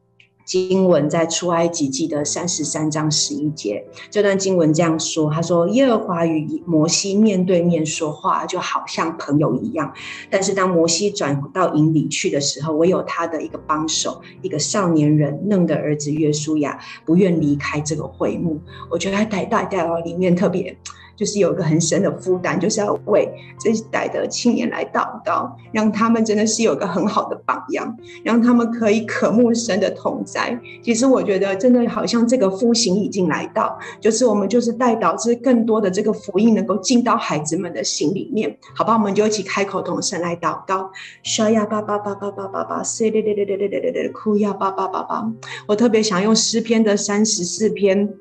[0.45, 9.93] 经文在出埃及记的三十三章十一节，这段经文这样说：“他说，耶和华与摩西面对面说话，就好像朋友一样。
[10.31, 18.61] 但是当摩西转到营里去的时候，唯有他的一个帮手，一个少年人，嫩的儿子约书亚，不愿离开这个会幕。
[18.91, 20.77] 我觉得他带带带到里面特别。”
[21.17, 30.59] 就是有一个很深的负担，就是要为这一代的青年来祷告，让他们真的是有一个很好的榜样，让他们可以渴慕神的同在。
[30.83, 38.95] 其实我觉得，真的好像这个复兴已经来到，就是我们就是代祷，就是更多的这个福音能够进到孩子们的心里面，好吧？
[38.95, 40.91] 我们就一起开口同声来祷告。
[41.23, 45.25] 沙呀巴巴巴巴巴巴巴，塞嘞嘞嘞嘞嘞嘞嘞，哭呀巴巴巴巴。
[45.67, 48.15] 我特别想用诗篇的三十四篇。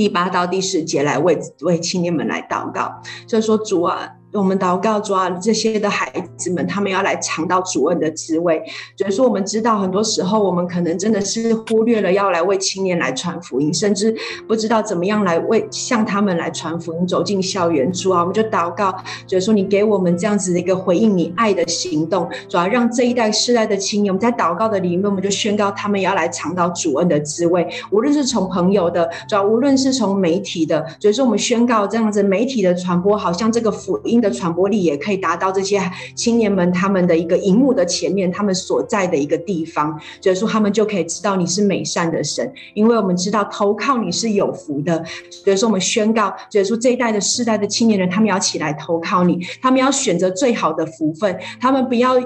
[0.00, 4.08] 第八到第十节来为为青年们来祷告，就是说主啊。
[4.32, 8.62] 我们祷告主啊，这些的孩子们，他们要来尝到主恩的滋味。
[8.96, 14.14] 所以说，我们知道很多时候，我们可能真的是忽略了要来为青年来传福音，甚至
[14.46, 17.92] 不知道怎么样来为向他们来传福音，走进校园。
[17.92, 18.94] 主啊，我们就祷告，
[19.26, 27.68] 就是说你给我们这样子的一个回应你爱的行动，主要让这一代世代的青年，我们在祷告的里面，我们就宣告他们要来尝到主恩的滋味。
[27.90, 34.19] 无论是从朋友的，主要无论是从媒体的，所以说我们宣告这样子媒体的传播，好像这个福音。
[34.20, 35.80] 的传播力也可以达到这些
[36.14, 52.20] 青年们他们的一个荧幕的前面，他们所在的一个地方，所以说他们就可以知道你是美善的神，因为我们知道投靠你是有福的，所以说我们宣告，所以说这一代的世代的青年人，他们要起来投靠你，他们要选择最好的福分，他们不要。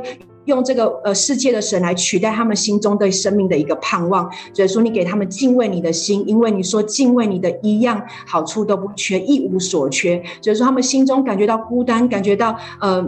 [0.47, 10.23] 用这个呃世界的神来取代他们心中对生命的一个盼望，所以说你给他们敬畏你的心，因为你说敬畏你的一样好处都不缺，一无所缺。
[10.41, 13.05] 所以说他们心中感觉到孤单，感觉到呃。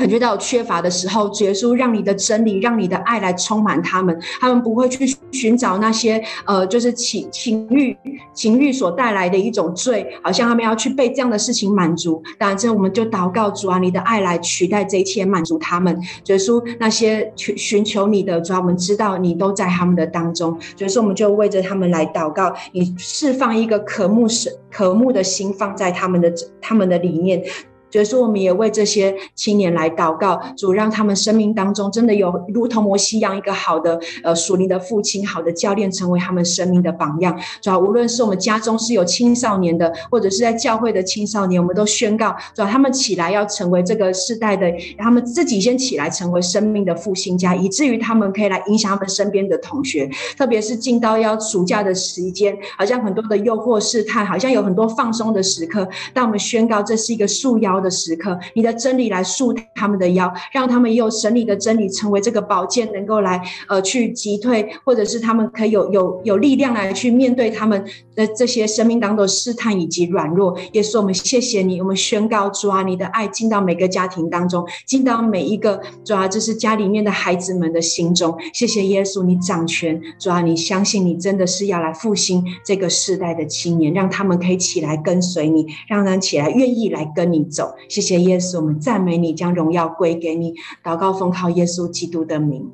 [0.00, 4.18] 感觉到缺乏的时候，主耶稣让你的真理，让你的爱来充满他们。
[4.40, 7.94] 他们不会去寻找那些呃，就是情情欲、
[8.32, 12.22] 情欲所带来的一种罪，好像他们要去被这样的事情满足。
[12.38, 15.94] 当然，这我们就祷告主啊，你的爱来取代这一切，满足他们。
[16.24, 20.58] 主耶稣那些去寻求你的主啊，我们知道你都在他们的当中。
[20.78, 27.44] 所以说，我们就为着他们来祷告，你释放一个渴慕神、渴慕的心放在他们的他们的里面。
[27.90, 37.38] 所以说，我们也为这些青年来祷告，主让他们生命当中真的有如同摩西一样一个好的呃属灵的父亲、好的教练，成为他们生命的榜样。
[37.60, 50.08] 主要无论是我们家中是有青少年的，或者是在教会的青少年，我们都宣告，主要他们起来要成为这个世代的，他们自己先起来成为生命的复兴家，以至于他们可以来影响他们身边的同学。
[50.36, 70.56] 特别是进到要暑假的时间，好像很多的诱惑试探，好像有很多放松的时刻，但我们宣告这是一个束腰的时刻，你的真理来束他们的腰，让他们用神理的真理成为这个宝剑，能够来呃去击退，或者是他们可以有有有力量来去面对他们的这些生命当中的试探以及软弱。
[70.72, 78.36] 耶稣，我们谢谢你，我们宣告主啊，你的爱进到每个家庭当中，进到每一个主啊，这是家里面的孩子们的心中。
[78.52, 87.69] 谢谢耶稣，你掌权，主啊，你相信你真的是要来复兴这个世代的青年，让他们可以起来跟随你，让他们起来愿意来跟你走。
[87.88, 90.54] 谢谢耶稣，我们赞美你，将荣耀归给你。
[90.82, 92.70] 祷告奉靠耶稣基督的名，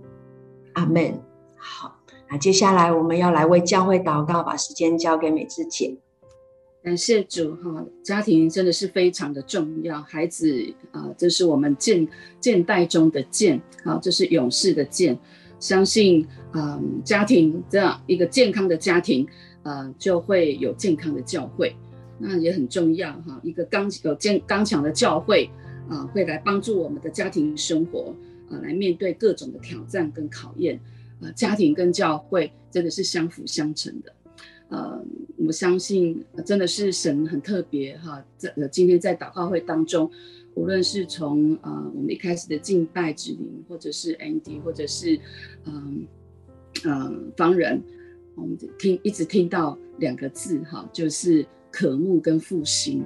[0.75, 1.21] 阿门。
[1.57, 1.97] 好，
[2.31, 5.97] 那接下来我们要来为教会祷告，把时间交给美智姐。
[6.83, 10.01] 感谢主哈，家庭真的是非常的重要。
[10.03, 12.07] 孩子啊，这是我们建
[12.41, 15.19] 建代中的建啊，这是勇士的建。
[15.59, 19.27] 相信嗯，家庭这样一个健康的家庭，
[19.65, 21.75] 嗯，就会有健康的教会。
[22.19, 25.51] 那也很重要哈，一个刚有坚刚强的教会
[25.89, 28.15] 啊，会来帮助我们的家庭生活
[28.51, 30.81] 啊，来面对各种的挑战跟考验。
[31.19, 34.13] 啊，家庭跟教会真的是相辅相成的。
[34.69, 35.03] 呃，
[35.39, 40.11] 我相信真的是神很特别哈，在今天在祷告会当中，
[40.55, 45.19] 无论是从呃我们一开始的敬拜之灵，或者是 Andy，或者是
[45.65, 46.07] 嗯
[46.85, 47.83] 嗯方人，
[48.35, 51.47] 我们听一直听到两个字哈，就是
[51.77, 53.05] 渴慕跟复兴，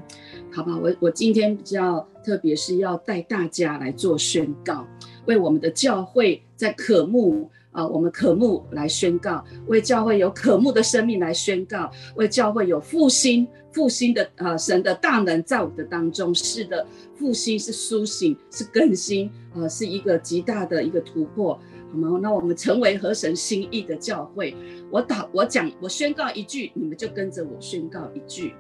[0.53, 0.79] 好吧？
[0.81, 4.87] 我我今天比较特别是要带大家来做宣告，
[5.27, 7.51] 为我们的教会在渴慕。
[7.73, 16.35] 啊，我们渴慕来宣告，为教会有渴慕的生命来宣告，为教会有复兴复兴的啊，神的大能在我的当中。
[16.35, 21.55] 是的，复兴是苏醒，是更新，呃，是一个极大的一个突破，
[21.91, 22.18] 好吗？
[22.21, 24.57] 那我们成为合神心意的教会。
[24.91, 28.55] 我祷，我讲，我宣告一句，你们就跟着我宣告一句。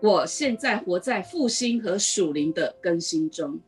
[0.00, 3.60] 我现在活在复兴和属灵的更新中。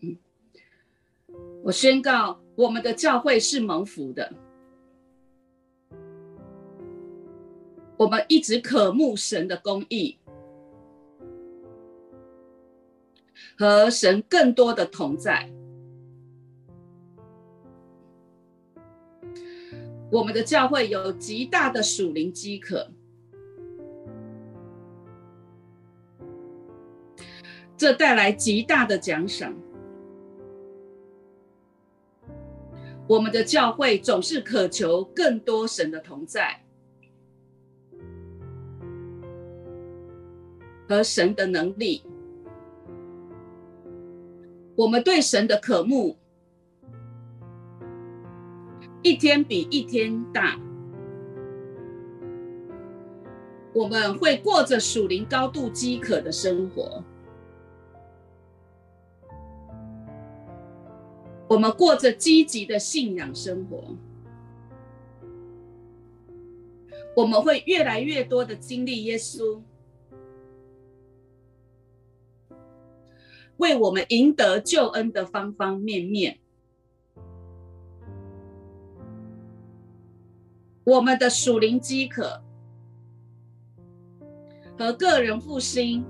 [0.00, 0.16] 嗯
[1.64, 4.32] 我宣告，我们的教会是蒙福的。
[8.02, 10.18] 我们一直渴慕神的公义
[13.56, 15.48] 和神更多的同在。
[20.10, 22.90] 我们的教会有极大的属灵饥渴，
[27.76, 29.54] 这带来极大的奖赏。
[33.06, 36.61] 我们的教会总是渴求更多神的同在
[40.88, 42.02] 和神的能力。
[44.74, 46.16] 我们对神的渴慕
[49.02, 50.58] 一天比一天大。
[53.74, 57.02] 我们会过着属灵高度饥渴的生活。
[61.48, 63.94] 我们过着积极的信仰生活，
[67.14, 69.60] 我们会越来越多的经历耶稣，
[73.56, 76.38] 为我们赢得救恩的方方面面。
[80.84, 82.42] 我们的属灵饥渴
[84.76, 86.04] 和个人复兴，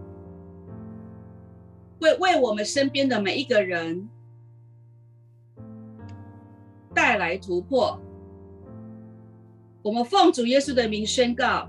[2.00, 4.08] 会为我们身边的每一个人。
[6.94, 7.98] 带来突破。
[9.82, 11.68] 我们奉主耶稣的名宣告，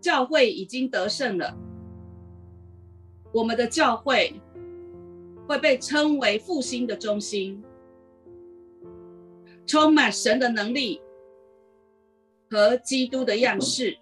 [0.00, 1.56] 教会已经得胜了。
[3.32, 4.34] 我们的教会
[5.48, 7.64] 会被称为复兴的中心，
[9.66, 11.00] 充满神的能力
[12.50, 13.98] 和基督的样式。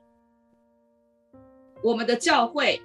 [1.82, 2.82] 我们的教会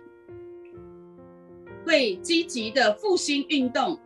[1.86, 4.00] 会积极的复兴运动。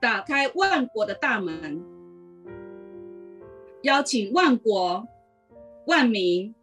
[0.00, 1.82] 打开万国的大门，
[3.82, 5.08] 邀请万国
[5.86, 6.54] 万民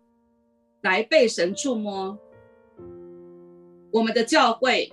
[0.81, 2.17] 来被神触摸。
[3.95, 4.91] 我们的教会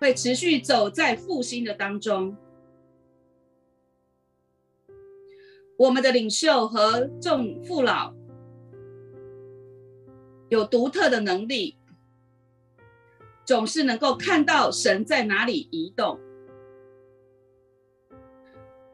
[0.00, 2.34] 会持续走在复兴的当中。
[5.76, 8.14] 我们的领袖和众父老
[10.48, 11.76] 有独特的能力，
[13.44, 16.18] 总是能够看到神在哪里移动。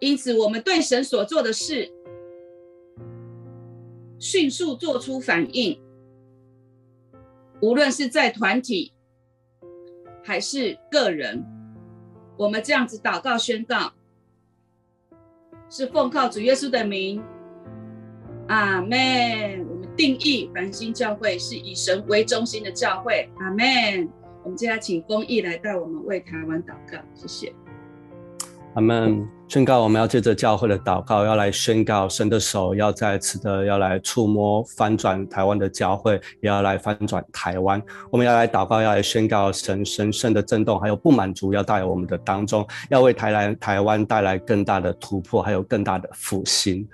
[0.00, 1.92] 因此，我们对神所做的事，
[4.18, 5.80] 迅速做出反应。
[7.64, 8.92] 无论是在团体
[10.22, 11.42] 还是个人，
[12.36, 13.90] 我们这样子祷告宣告，
[15.70, 17.22] 是奉靠主耶稣的名。
[18.48, 19.66] 阿门。
[19.66, 23.30] 我们定义繁星教会是以神为中心的教会。
[23.38, 24.10] 阿门。
[24.42, 27.63] 我们接下来请丰毅来带我们为台湾祷告，谢谢。
[28.74, 29.24] 阿门！
[29.46, 37.80] 宣告，我们要借着教会的祷告，要来宣告神的手要再次的要来触摸、翻转台湾的教会，也要来翻转台湾。
[38.10, 46.84] 我们要来祷告，要来宣告神神圣的震动，还有不满足要带我们的当中，要为台来台湾带来更大的突破，还有更大的复兴。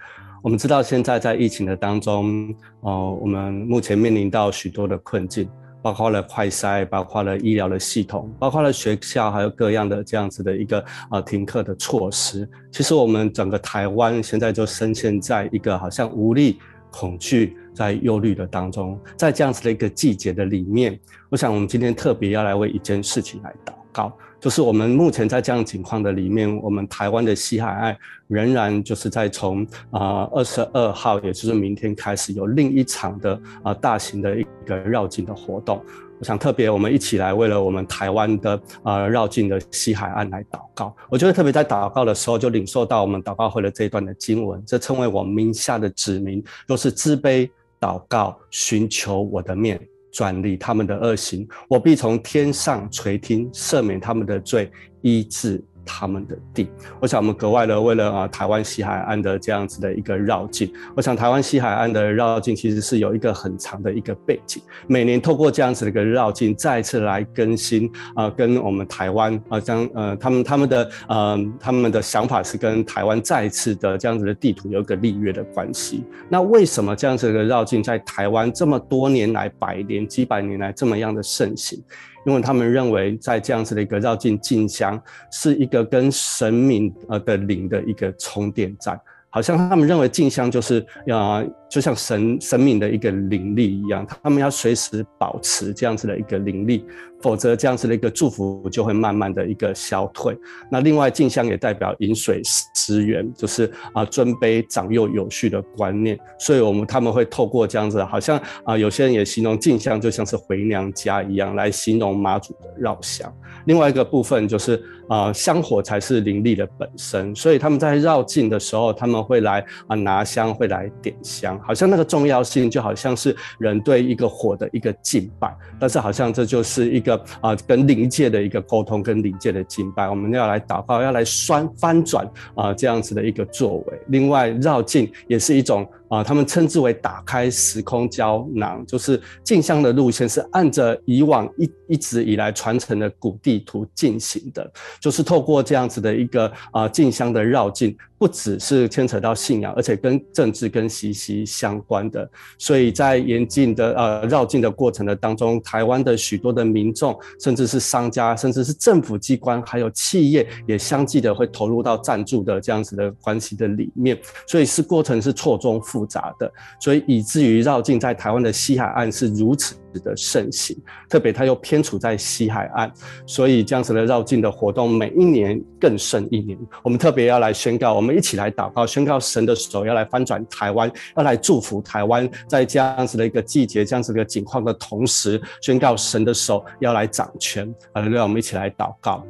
[0.42, 5.48] 我们知道现在在疫情的当中，哦、呃，我们目前面临到许多的困境。
[5.82, 12.48] 包括了快筛，包括了医疗的系统，包括了学校，还有各样的这样子的一个呃停课的措施。
[12.70, 16.58] 其实我们整个台湾现在就深陷在一个好像无力、
[16.90, 24.16] 恐惧、在忧虑的当中，在这样子的一个季节的里面，我想我们今天特别要来为一件事情来祷告。
[24.40, 35.84] 就是我们目前在这样情况的里面，我们台湾的西海岸仍然就是在从啊二十二号，也就是明天开始有另一场的啊、呃、大型的一个绕境的活动。
[36.18, 40.94] 我想特别我们一起来为了我们台湾的啊绕境的西海岸来祷告。
[41.10, 49.78] 我觉得特别在祷告的时候，就领受到我们祷告会的这一段的经文，这称为我名下的子民，都是自卑祷告，寻求我的面。
[50.12, 54.70] 转离他们的恶行，我必从天上垂听，赦免他们的罪，
[55.02, 56.68] 医治他们的地。
[57.00, 64.62] 我想我们格外的为了啊台湾西海岸的这样子的一个绕境，我想台湾西海岸的绕境其实是有一个很长的一个背景。
[64.86, 76.04] 每年透过这样子的一个绕境，再次来更新啊，跟我们台湾啊，将呃他们他们的呃他们的想法是跟台湾再次的这样子的地图有一个立约的关系。
[76.28, 81.82] 那为什么这样子的绕境在台湾这么多年来、百年几百年来这么样的盛行？
[82.26, 85.00] 因为他们认为，在这样子的一个绕境进香，
[85.32, 89.00] 是一个跟神明呃的灵的一个充电站，
[89.30, 91.44] 好像他们认为进香就是要。
[91.70, 96.84] 就像神神明的一个灵力一样，他们要随时保持这样子的一个灵力，
[97.22, 100.36] 否则这样子的一个祝福就会慢慢的一个消退。
[100.70, 106.18] 那另外进香也代表饮水思源，就是啊尊卑长幼有序的观念。
[106.38, 113.32] 所以我们他们会透过这样子，好像啊有些人也形容进香就像是回娘家一样，来形容妈祖的绕香。
[113.66, 121.60] 另外一个部分就是啊香火才是灵力的本身，所以他们在绕境的时候，他们会来啊拿香，会来点香。
[121.60, 127.09] 好像那个重要性，就好像是人对一个火的一个敬拜，但是好像这就是一个
[127.40, 130.08] 啊、跟灵界的一个沟通，跟灵界的敬拜。
[130.08, 134.00] 我们要来祷告，要来翻翻转啊、这样子的一个作为。
[134.08, 135.88] 另外，绕境也是一种。
[136.10, 144.68] 啊，他们称之为打开时空胶囊，就是进香的路线是按着以往一一直以来传承的古地图进行的，
[145.00, 152.28] 就是透过这样子的一个啊进香的绕境，不只是牵扯到信仰，而且跟政治跟息息相关的。
[152.58, 165.99] 所以在严禁的呃绕境的过程的当中，台湾的许多的民众，甚至是商家，甚至是政府机关，还有企业，也相继的会投入到赞助的这样子的关系的里面，所以是过程是错综复。
[166.00, 170.74] 复杂的，所以以至于绕境在台湾的西海岸是如此的盛行，
[171.10, 172.90] 特别它又偏处在西海岸，
[173.26, 176.58] 所以这样子的绕境的活动每一年更胜一年。
[176.82, 187.70] 我们特别要来宣告，我们一起来祷告，宣告神的手要来翻转台湾，要来祝福台湾，在这样子的一个季节、这样子的一个景况的同时，宣告神的手要来掌权。
[187.92, 189.22] 好，让我们一起来祷告，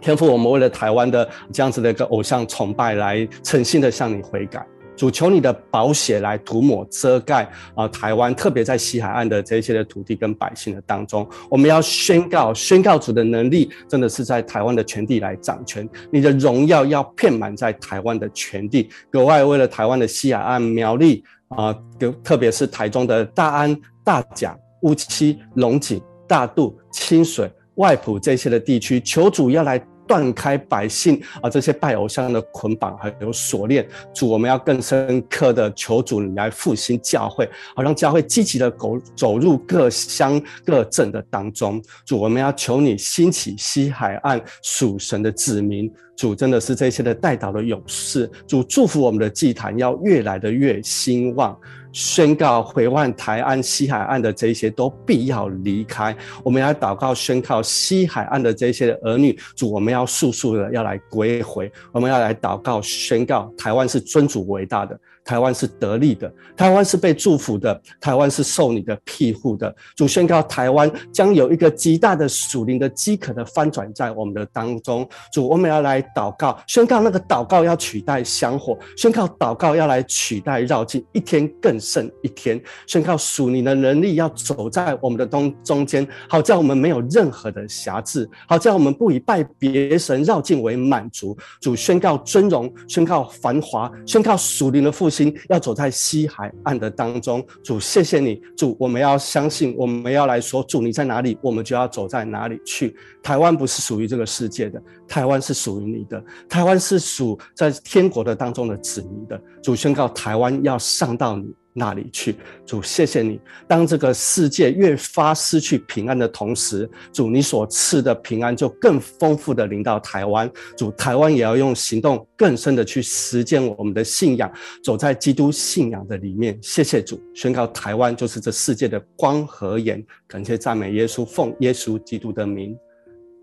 [0.00, 4.66] 天父，我们为了台湾的这样子的一个偶像崇拜，来诚心的向你悔改。
[5.00, 18.90] 主求你的宝血来涂抹遮盖啊，台湾特别在西海岸的这些的土地跟百姓的当中，我们要宣告宣告主的能力真的是在台湾的全地来掌权，你的荣耀要遍满在台湾的全地。
[19.10, 21.74] 格外为了台湾的西海岸苗栗啊，
[22.22, 23.74] 特别是台中的大安、
[24.04, 25.98] 大甲、乌七、龙井、
[26.28, 29.82] 大肚、清水、外埔这些的地区，求主要来。
[30.10, 41.80] 断开百姓啊，这些拜偶像的捆绑还有锁链，主，我们要更深刻的求主你来复兴教会，好让教会积极的走走入各乡各镇的当中。
[42.04, 51.56] 主，我们要求你兴起西海岸属神的子民，主真的是这些的代祷的勇士，主祝福我们的祭坛要越来的越兴旺。
[51.92, 56.16] 宣告回望台湾西海岸的这些都必要离开。
[56.44, 61.70] 我们要祷告宣告西海岸的这些儿女，主，我们要速速的要来归回。
[61.92, 64.98] 我们要来祷告宣告台湾是尊主伟大的。
[65.30, 69.72] 台湾是得力的，台湾是被祝福的，台湾是受你的庇护的。
[69.94, 75.08] 主宣告，台湾将有一个极大的属灵的饥渴的翻转在我们的当中。
[75.32, 82.60] 主，我们要来祷告，宣告那个祷告要取代香火，宣告祷告要来取代绕境，一天更胜一天。
[82.88, 91.38] 宣告属灵的能力要走在我们的东中间，好叫我们没有任何的瑕疵，好叫我们不以拜别神绕境为满足。
[91.60, 95.19] 主宣告尊荣，宣告繁华，宣告属灵的复兴。
[95.20, 102.96] 心要走在西海岸的当中，主谢谢你，主我们要相信，我们要来说，主你在哪里，我们就要走在哪里去。
[103.22, 109.38] 台湾不是属于这个世界的，台湾是属于你的，台湾是属在天国的当中的子民的。
[109.62, 112.36] 主宣告，台湾要上到你那里去。
[112.66, 113.40] 主，谢谢你。
[113.68, 120.50] 当这个世界越发失去平安的同时，主，你所赐的平安就更丰富的临到台湾。
[120.76, 124.50] 主，台湾也要用行动更深的去实践我们的信仰，
[124.82, 126.58] 走在基督信仰的里面。
[126.62, 130.04] 谢谢主，宣告台湾就是这世界的光和盐。
[130.26, 132.76] 感谢赞美耶稣，奉耶稣基督的名，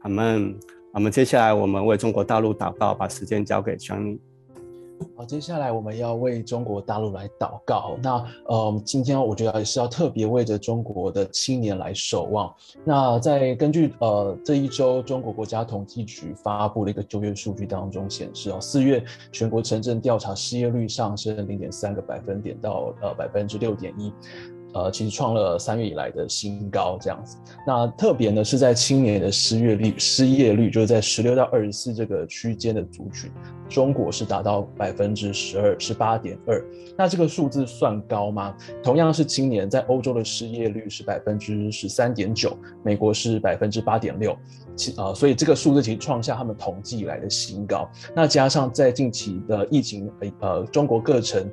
[0.02, 0.56] 阿门。
[0.94, 4.20] 我们接下来，我们为中国大陆祷告，把时间交给江妮。
[5.16, 7.98] 好，接下来我们要为中国大陆来祷告。
[8.02, 12.54] 那呃，今天我觉得也是要特别为着中国的青年来守望。
[12.84, 24.14] 那在根据呃这一周中国国家统计局发布的一个就业数据当中显示，哦，四月全国城镇调查失业率上升零点三个百分点到呃百分之六点一。
[24.78, 27.36] 呃，其实创了三月以来的新高，这样子。
[27.66, 33.32] 那特别呢是在青年的失业率、失业率，就是在十六到二十四这个区间的族群，
[33.68, 36.64] 中国是达到百分之十二，十八点二。
[36.96, 38.56] 那这个数字算高吗？
[38.84, 44.38] 同样是青年，在欧洲的失业率是百分之十三点九，美国是百分之八点六。
[44.76, 47.90] 其呃，所以这个数字其实创下他们统计以来的新高。
[48.16, 50.08] 那加上在近期的疫情，
[50.40, 51.50] 呃，中国各城。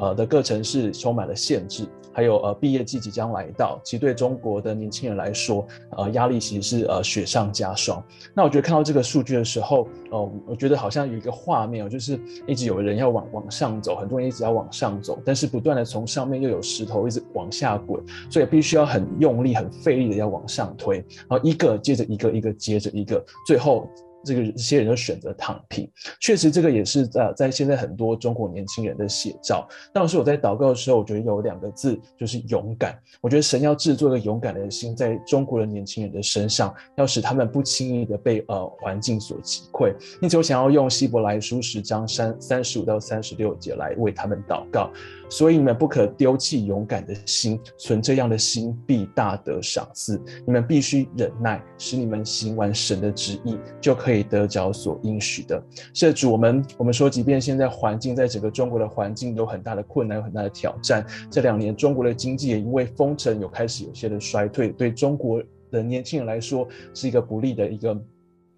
[0.00, 1.84] 呃的各城市充满了限制，
[2.18, 5.64] 还有呃毕业季即将来到，其实对中国的年轻人来说，
[5.96, 8.02] 呃压力其实是呃雪上加霜。
[8.34, 20.96] 那我觉得看到这个数据的时候，呃，我觉得好像有一个画面哦，就是一直有人要往往上走，很多人一直要往上走，但是不断的从上面又有石头一直往下滚，所以必须要很用力、很费力的要往上推，
[21.28, 23.88] 然后一个接着一个，一个接着一个，最后。
[24.24, 25.90] 这个这些人就选择躺平，
[26.20, 29.66] 确实这个也是在在现在很多中国年轻人的写照。
[29.92, 32.98] 当时我在祷告的时候，我觉得有两个字就是勇敢。
[33.20, 39.94] 我觉得神要制作一个勇敢的心，在中国的年轻人的身上，要使他们不轻易的被呃环境所击溃。
[40.20, 44.90] 因此，我想要用希伯来书十章三三十五到三十六节来为他们祷告。
[45.30, 50.18] 所以你们不可丢弃勇敢的心，存这样的心必大得赏赐。
[50.46, 55.62] 你们必须忍耐，使你们行完神的旨意，就可以得着所应许的。
[55.94, 61.04] 是主，我们我们说，即便现在环境在整个中国的环境有很大的困难，有很大的挑战。
[61.30, 68.00] 这两年中国的经济也因为封城有开始有些的衰退，对中国的年轻人来说是一个不利的一个。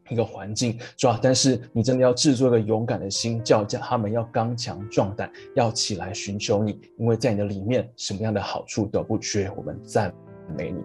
[0.09, 1.21] 一个环境是吧？
[1.23, 9.49] 但是你真的要制作一个勇敢的心，叫叫他们要刚强壮胆，要起来寻求你，因为在你的里面，什么样的好处都不缺。
[9.57, 10.13] 我们赞
[10.57, 10.79] 美女。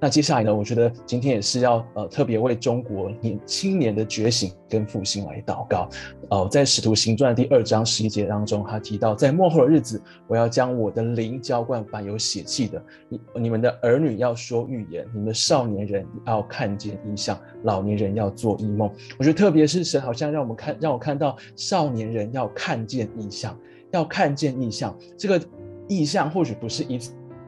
[0.00, 0.54] 那接下来呢？
[0.54, 5.88] 我觉得今天也是要呃特别为中国年青年的觉醒跟复兴来祷告。
[6.30, 12.82] 呃，在使徒行传第二章十一节当中，他提到，在末后的日子，我要将我的灵浇灌凡有血气的。
[13.08, 18.90] 你你们的儿女要说预言，你们的少年人要看见异象，老年人要做异梦。
[19.18, 23.58] 我觉得特别是神好像让我们看，让我看到少年人要看见异象，
[23.90, 24.96] 要看见异象。
[25.18, 25.38] 这个
[25.88, 26.98] 异象或许不是一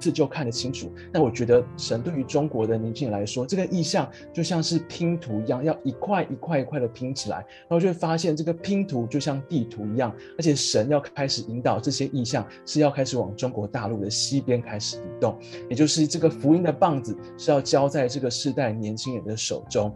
[0.03, 0.13] 次。
[0.13, 0.93] 就看得清楚。
[1.11, 15.39] 但我觉得神对于中国的年轻人来说，这个意象就像是拼图一样，要一块一块一块的拼起来，然后就会发现这个拼图就像地图一样，而且神要开始引导这些意象是要开始往中国大陆的西边开始移动，
[15.71, 19.91] 也就是这个福音的棒子是要交在这个世代年轻人的手中。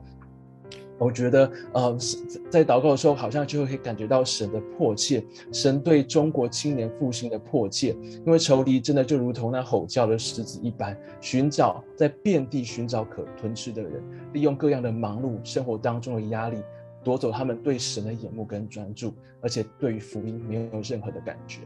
[0.98, 1.96] 我觉得，呃，
[2.50, 7.94] 在祷告的时候，好像就会感觉到神的迫切，神对中国青年复兴的迫切。
[8.24, 16.62] 因为仇敌真的就如同那吼叫的狮子一般，寻找在遍地寻找可吞吃的人，利用各样的忙碌生活当中的压力，
[17.04, 21.60] 夺走他们对神的眼目跟专注，而且对于福音没有任何的感觉。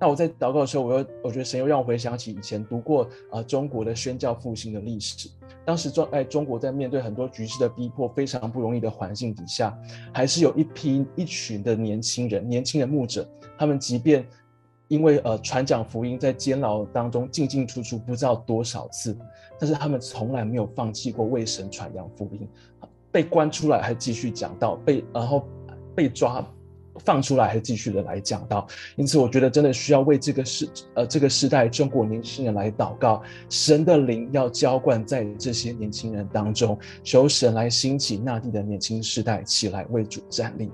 [0.00, 5.28] 那我在祷告的时候，我又我觉得神又让我回想起以前读过啊、呃、中国的宣教复兴的历史。
[5.64, 9.76] 当时中在中国在面对很多局势的逼迫，非常不容易的环境底下，
[10.14, 13.28] 还是有一批一群的年轻人，年轻的牧者，
[13.58, 14.24] 他们即便
[14.86, 19.18] 因为呃传讲福音在监牢当中进进出出不知道多少次，
[19.58, 22.48] 但是他们从来没有放弃过为神传扬福音，
[23.10, 25.44] 被关出来还继续讲道，被然后
[25.94, 26.46] 被抓。
[27.04, 40.70] 放出来还继续的来讲到，因此我觉得真的需要为这个时呃这个时代中国年轻人来祷告，神的灵要浇灌在这些年轻人当中，求神来兴起那地的年轻世代起来为主站立。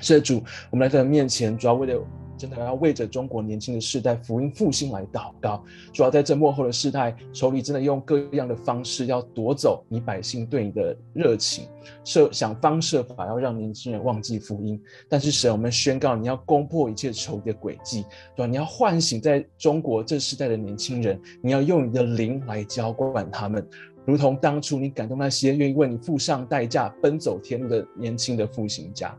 [0.00, 2.00] 是主，我们来到面前，主要为了。
[2.36, 11.64] 真的要为着中国年轻的世代福音复兴来祷告，主要在这幕后的世代，仇敌真的用各样的方式要夺走你百姓对你的热情，
[12.04, 14.80] 设想方设法要让年轻人忘记福音。
[15.08, 18.02] 但是神，我们宣告你要攻破一切仇敌的诡计，
[18.34, 18.46] 对吧？
[18.46, 23.66] 你要唤醒在中国这世代的年轻人，你要用你的灵来浇灌他们。
[24.04, 29.12] 如同当初你感动那些愿意为你付上代价、奔走天路的年轻的复兴家。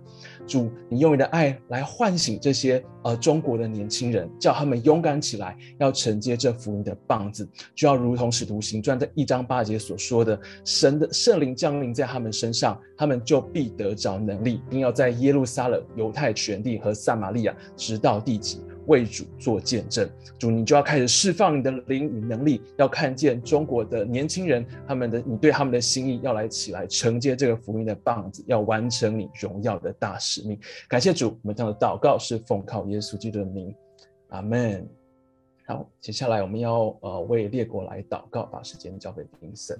[0.48, 18.62] 主，你用你的爱来唤醒这些呃中国的年轻人，叫他们勇敢起来，要承接这福音的棒子，就要如同使徒行传在一章八节所说的，神的圣灵降临在他们身上，他们就必得着能力，并要在耶路撒冷、犹太全地和撒玛利亚，直到地极。
[18.88, 30.60] 为主做见证，主，你就要开始释放你的灵与能力，要看见中国的年轻人，他们的你对他们的心意，要来起来承接这个福音的棒子，要完成你荣耀的大使命。
[30.88, 33.74] 感谢主，我们这样的祷告是奉靠耶稣基督的名，
[34.30, 34.88] 阿门。
[35.66, 39.78] 好，接下来我们要呃为列国来祷告，把时间交给丁森。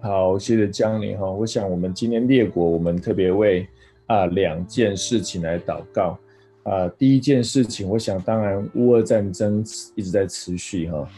[0.00, 1.30] 好，谢谢江宁哈。
[1.30, 3.66] 我想我们今天列国，我们特别为
[4.06, 6.18] 啊两件事情来祷告。
[6.64, 9.62] 啊，第一件事情，我想当然乌俄战争
[9.94, 11.08] 一直在持续哈，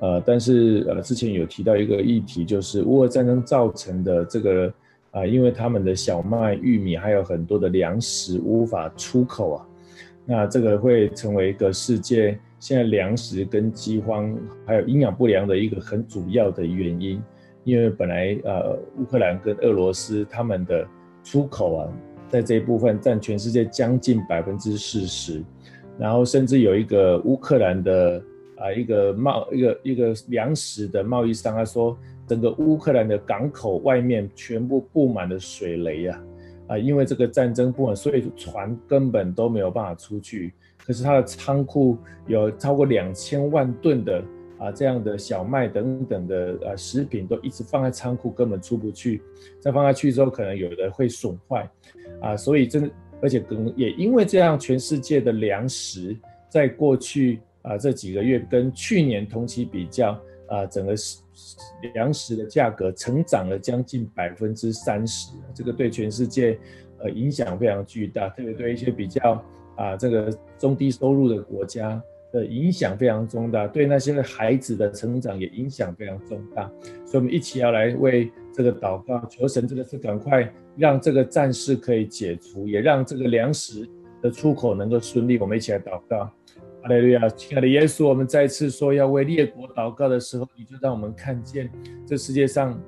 [0.00, 4.72] 呃，但是呃之前有提到一个议题，就是乌俄战争造成的这个
[5.12, 9.66] 啊，因为他们的小麦、玉米还有很多的粮食无法出口啊，
[10.24, 14.36] 那这个会成为一个世界现在粮食跟饥荒
[14.66, 17.22] 还有营养不良的一个很主要的原因，
[17.62, 20.84] 因为本来呃乌克兰跟俄罗斯他们的
[21.22, 21.88] 出口啊。
[22.28, 25.42] 在这一部分占全世界将近百分之四十，
[25.98, 28.22] 然后甚至有一个乌克兰的
[28.56, 31.96] 啊一个贸一个一个粮食的贸易商，他说
[32.26, 36.22] 整个乌克兰的港口外面全部布满了水雷呀，
[36.66, 40.52] 啊，因为这个战争不稳，所以船根本都没有办法出去。
[40.84, 41.96] 可是它的仓库
[42.26, 44.22] 有超过两千万吨的。
[44.58, 49.20] 啊，这样的小麦等等的呃食品都一直放在仓库，根本出不去。
[49.60, 51.68] 再放下去之后，可能有的会损坏，
[52.20, 52.90] 啊，所以真的，
[53.22, 56.16] 而且跟也因为这样，全世界的粮食
[56.48, 60.94] 在过去啊这几个月跟去年同期比较啊，整个
[61.94, 66.58] 粮食的价格成长了将近百分之三十，这个对全世界
[66.98, 69.44] 呃影响非常巨大，特别对一些比较
[69.76, 72.02] 啊这个中低收入的国家。
[72.32, 76.70] 的影响非常重大，对那些孩子的成长也影响非常重大，
[77.06, 83.86] 所以我们一起要来为这个祷告，求神这个是赶快让这个战事可以解除，也让这个粮食
[84.22, 85.36] 的出口能够顺利。
[85.38, 86.24] 我们一起来祷告，
[86.82, 91.70] 哈利路亚，亲爱的耶稣，我们再次说要为列国祷告的时候，你就让我们看见
[92.06, 92.82] 这世界上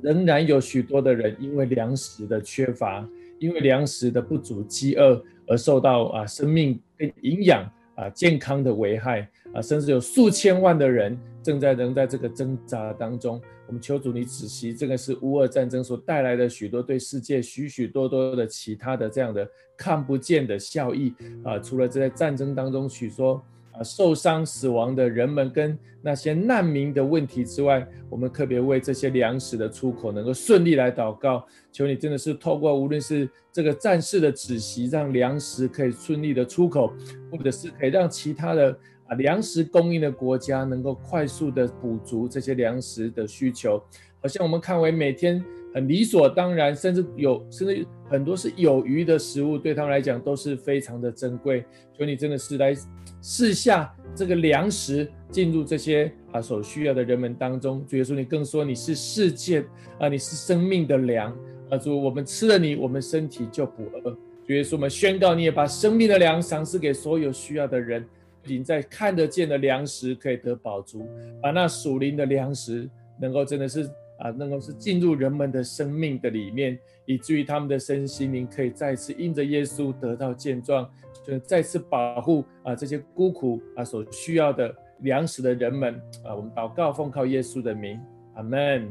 [0.00, 3.06] 仍然有许多的人因为粮食的缺乏，
[3.38, 7.70] 因为粮食的不足、饥饿而受到啊生命跟营养。
[7.96, 13.40] 啊，健康的危害啊，甚至有数千万的人正在仍在这个挣扎当中。
[13.66, 21.58] 我们求主你仔细，这个是乌俄战争所带来的许多对世界许许多多的其他的这样的看不见的效益啊。
[21.58, 23.42] 除了这在战争当中许说。
[23.78, 31.44] 啊，受伤死亡的人们跟那些难民的问题之外，我们特别为这些粮食的出口能够顺利来祷告。
[31.72, 36.92] 求你真的是透过无论是这个战事的止息，让粮食可以顺利的出口，
[37.30, 43.82] 或者是可以让其他的啊粮食供应的国家能够快速的补足这些粮食的需求。
[44.22, 51.64] 好像我们看为每天很理所当然，甚至有甚至很多是有余的食物，对他们来讲都是非常的珍贵。
[51.98, 52.74] 求你真的是来。
[53.20, 59.64] 赐下这个粮食进入这些啊所需要的人们当中，主耶稣，你更说你是世界
[59.98, 61.36] 啊，你是生命的粮
[61.70, 64.16] 啊，主，我们吃了你，我们身体就不饿。
[64.46, 68.04] 主耶稣，我们宣告，你也把生命的粮赏赐给所有需要的人，
[68.42, 71.08] 不仅在看得见的粮食可以得饱足，
[71.42, 72.88] 把那属灵的粮食
[73.20, 80.88] 能够真的是啊，能够是进入人们的生命的里面，以至于他们的身心灵可以再次因着耶稣得到健壮。
[81.26, 88.00] 就再次保护啊这些孤苦啊所需要的粮食的人们啊，我们祷告奉靠耶稣的名，
[88.34, 88.88] 阿门。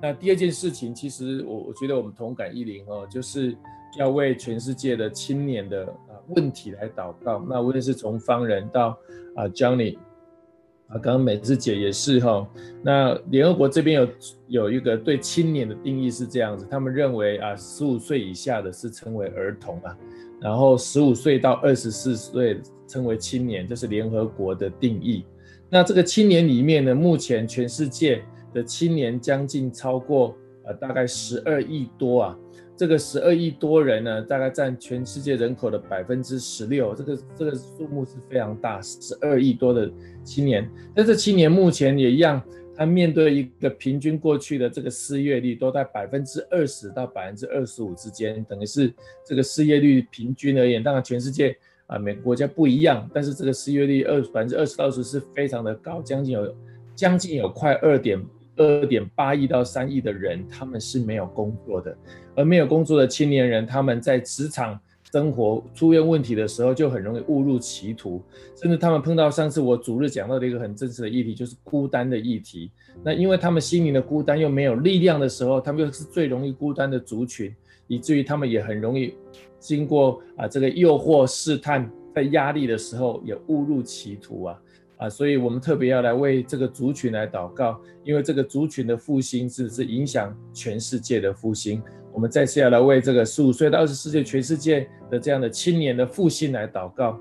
[0.00, 3.56] 那第二件事情，其实我我觉得我们同感一灵哦，就是
[3.98, 7.44] 要为全世界的青年的啊问题来祷告。
[7.48, 8.88] 那无论是从方人到
[9.34, 9.98] 啊 Johnny
[10.88, 12.48] 啊，刚刚美智姐也是哈、哦。
[12.82, 14.08] 那联合国这边有
[14.46, 19.96] 有一个对青年的定义是这样子，他们认为啊十五岁以下的是称为儿童啊。
[20.40, 25.24] 然后十五岁到二十四岁称为青年，这是联合国的定义。
[25.68, 28.22] 那这个青年里面呢，目前全世界
[28.54, 30.36] 的青年将近超过
[30.66, 32.38] 呃大概十二亿多啊。
[32.76, 36.94] 这个十二亿多人呢，大概占全世界人口的百分之十六。
[36.94, 39.90] 这个这个数目是非常大，十二亿多的
[40.22, 40.70] 青年。
[40.94, 42.42] 但这青年目前也一样。
[42.78, 48.92] 他面对一个平均过去的这个失业率都在百分之二十到百分之二十五之间，等于是
[49.24, 51.56] 这个失业率平均而言，当然全世界
[51.86, 56.54] 啊每个国家不一样，但是这个失业率二百分之二十到二十是非常的高，将近有
[56.94, 58.22] 将近有快二点
[58.56, 61.96] 二点八亿到三亿的人，他们是没有工作的，
[62.34, 64.78] 而没有工作的青年人，他们在职场
[65.12, 68.22] 生活出现问题的时候，就很容易误入歧途，
[68.60, 72.70] 甚至他们碰到上次我主日讲到的一个很真实的议题，就是孤单的议题。
[73.04, 77.54] 那因为他们心灵的孤单又没有力量的时候，他们又是最容易孤单的族群，
[77.86, 79.14] 以至于他们也很容易
[79.58, 84.60] 经过啊这个诱惑试探，在压力的时候也误入歧途啊。
[84.98, 85.08] 啊！
[85.08, 91.82] 所以我们特别要来为这个族群来祷告，因为这个族群的复兴是是影响全世界的复兴。
[92.12, 97.20] 我们再次要来为这个十五岁到二十四岁全世界的这样的青年的复兴来祷告。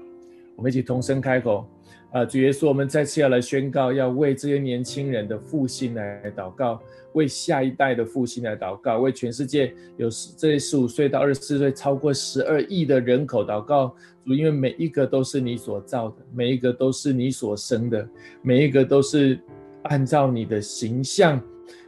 [0.55, 1.67] 我们一起同声开口
[2.11, 2.23] 啊！
[2.23, 13.93] 主耶稣，我们再次要来宣告，要为这些年轻人的复兴来祷告，为下一代的复兴来祷告，为全世界有这十五岁到二十四岁超过十二亿的人口祷告。
[14.25, 18.07] 主，因为每一个都是你所造的，每一个都是你所生的，
[18.41, 19.39] 每一个都是
[19.83, 21.39] 按照你的形象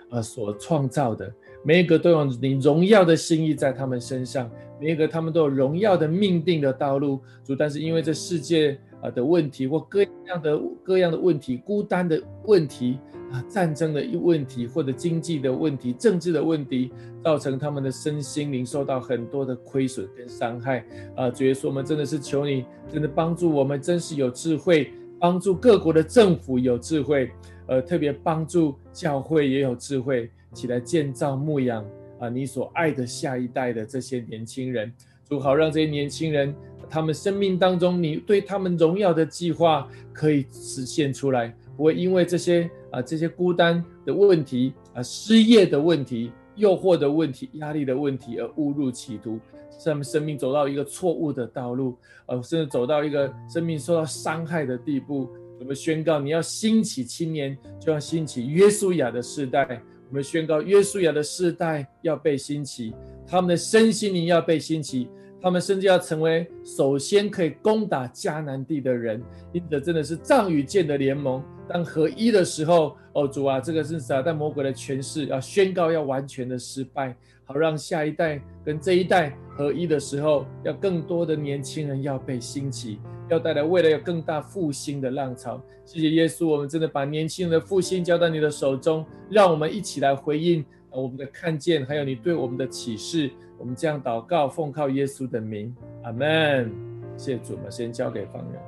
[0.09, 1.33] 啊所创造的。
[1.63, 7.19] 每一个都有你荣耀的心意在他们身上，每一个他们都有荣耀的命定的道路。
[7.43, 12.99] 主，但是因为这世界啊的问题或各样的各样的问题、孤单的问题
[13.31, 16.91] 啊、战争的一问题或者经济的问题、政治的问题，
[17.23, 21.29] 造成他们的身心灵受到很多的亏损跟伤害啊。
[21.29, 27.31] 主耶稣，我们真的是求你，真的帮助我们，真是有智慧，帮助各国的政府有智慧，
[27.67, 30.29] 呃，特别帮助教会也有智慧。
[30.53, 31.85] 起来建造牧养
[32.19, 34.91] 啊，你所爱的下一代的这些年轻人，
[35.29, 36.55] 主好让这些年轻人，
[36.89, 55.29] 他们生命当中你对他们荣耀的计划可以实现出来，不会因为这些啊这些孤单的问题啊失业的问题、诱惑的问题、压力的问题而误入歧途，使他们生命走到一个错误的道路，呃，甚至走到一个生命受到伤害的地步。
[55.59, 59.81] 我们宣告，你要兴起青年，就要兴起约书亚的世代。
[60.09, 62.93] 我们宣告，约书亚的世代要被兴起，
[63.25, 65.09] 他们的身心灵要被兴起，
[65.41, 69.21] 他们甚至要成为首先可以攻打迦南地的人。
[69.53, 77.15] 因此，真的是藏与剑的联盟，当合一的时候，哦主啊，这个是撒旦魔鬼的权势，要宣告要完全的失败，
[77.45, 82.99] 好让下一代跟这一代合一的时候，要更多的年轻人要被兴起。
[83.29, 93.29] 要带来未来有更大复兴的浪潮，谢谢耶稣，我们真的把年轻人的复兴交到你的手中，让我们一起来回应我们的看见，还有你对我们的启示。
[93.57, 96.71] 我们这样祷告，奉靠耶稣的名，阿门。
[97.17, 98.61] 谢主，我们先交给方人。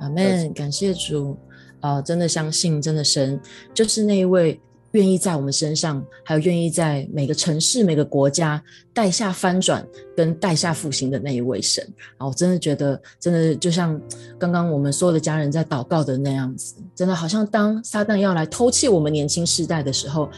[0.00, 1.36] 阿门，感谢主。
[1.80, 3.40] 啊、真的相信，真的神
[3.72, 4.60] 就是那一位。
[4.92, 8.62] 愿意在我们身上，还有愿意在每个城市、每个国家
[8.94, 9.86] 带下翻转
[10.16, 11.86] 跟带下复兴的那一位神，
[12.16, 14.00] 啊，我真的觉得，真的就像
[14.38, 20.28] 刚刚我们所有的家人在祷告的那样子，真的好像当撒旦要来偷窃我们年轻世代的时候，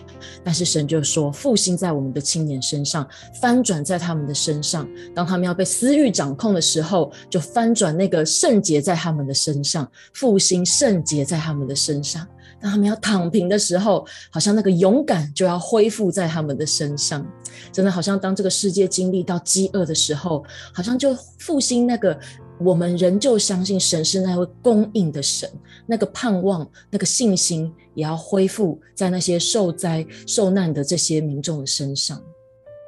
[0.42, 3.08] 但是神就说复兴在我们的青年身上，
[3.40, 12.26] 翻转在他们的身上，当他们要被私欲掌控的时候，就翻转那个圣洁在他们的身上，复兴圣洁在他们的身上。
[12.60, 17.26] 当他们要躺平的时候，好像那个勇敢就要恢复在他们的身上。
[17.72, 22.18] 真的好像当这个世界经历到饥饿的时候，好像就复兴那个
[22.58, 25.50] 我们仍旧相信神是那位供应的神，
[25.86, 32.22] 那个盼望、那个信心也要恢复在那些受灾受难的这些民众的身上。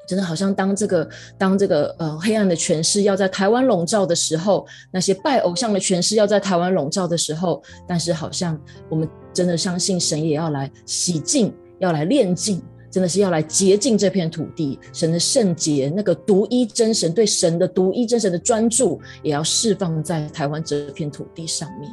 [0.07, 9.09] 真的好像当这个当这个呃黑暗的权势要在台湾笼罩的时候，那些拜偶像的权势要在台湾笼罩的时候，但是好像我们。
[9.35, 14.79] 真的相信神也要来洗净，要来炼净，真的是要来洁净这片土地。
[14.93, 21.91] 神的圣洁，那个独一真神对神的独一真神的专注，也要释放在台湾这片土地上面。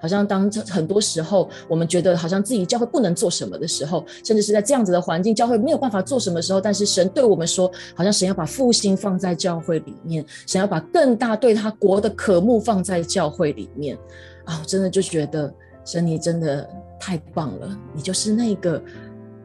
[0.00, 13.96] 好像当很多时候我们觉得好像自己教会不能做什么的时候，甚至是在这样子的环境，教会没有办法做什么时候，但是神对我们说，好像神要把复兴放在教会里面，神要把更大对他国的渴慕放在教会里面。
[14.44, 15.52] 啊，我真的就觉得。
[15.88, 16.68] 神，你真的
[16.98, 17.78] 太棒了！
[17.94, 18.82] 你就是那个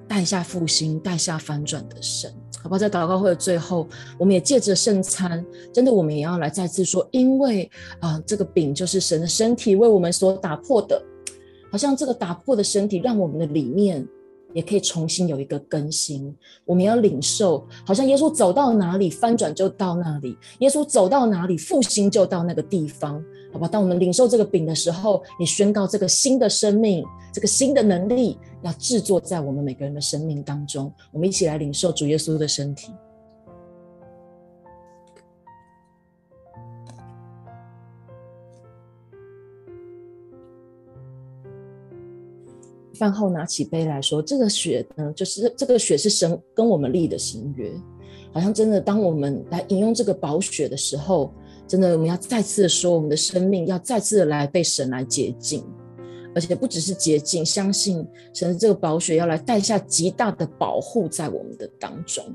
[0.08, 2.78] 带下复兴、带下翻转的神，好不好？
[2.78, 3.88] 在祷告会的最后，
[4.18, 5.43] 我们也借着圣餐，
[5.74, 11.01] 真的，我们也要来再次说，因为啊、这个饼就是神的身体为我们所打破的，
[11.72, 14.07] 好像这个打破的身体，让我们的里面
[14.53, 16.36] 也可以重新有一个更新。
[16.66, 23.24] 我们要领受，好像耶稣走到哪里，翻转就到哪里；耶稣走到哪里，复兴就到那个地方。
[23.54, 30.91] 好吧，当我们领受这个饼的时候，也宣告这个新的生命，这个新的能力要制作在我们每个人的生命当中。
[31.12, 32.91] 我们一起来领受主耶稣的身体。
[42.93, 47.72] 饭后拿起杯来说，这个血呢，就是这个血是神跟我们立的新约。
[48.32, 51.34] 好像真的，当我们来饮用这个宝血的时候，
[51.72, 55.64] 真的我们要再次的说，我们的生命要再次的来被神来洁净，
[56.36, 62.26] 而且不只是洁净，相信神的这个宝血要来带下极大的保护在我们的当中，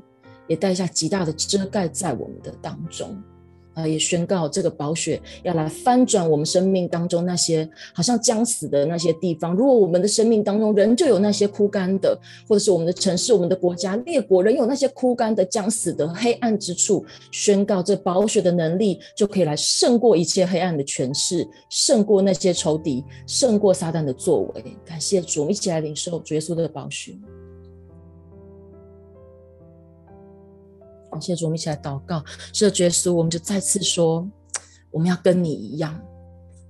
[0.48, 3.14] 也带下极大的遮盖在我们的当中。
[3.76, 3.86] 啊！
[3.86, 9.54] 也宣告这个宝血要来翻转我们生命当中那些好像将死的那些地方。
[9.54, 12.18] 如果我们的生命当中仍旧有那些枯干的，
[12.48, 24.64] 或者是我们的城市、我们的国家、列国仍有那些枯干的、将死的黑暗之处，宣告这宝血的能力就可以来胜过一切黑暗的权势，胜过那些仇敌，胜过撒旦的作为。
[24.86, 27.14] 感谢主，我们一起来领受主耶稣的宝血。
[31.16, 32.22] 感谢主，我们一起来祷告。
[32.52, 34.28] 是的，耶稣，我们就再次说，
[34.90, 35.98] 我们要跟你一样，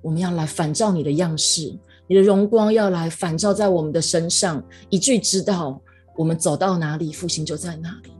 [0.00, 1.76] 我们要来反照你的样式，
[2.06, 5.80] 你的荣光要来反照在我们的身上，一句知道
[6.16, 8.10] 我们走到哪里，复兴就在哪里；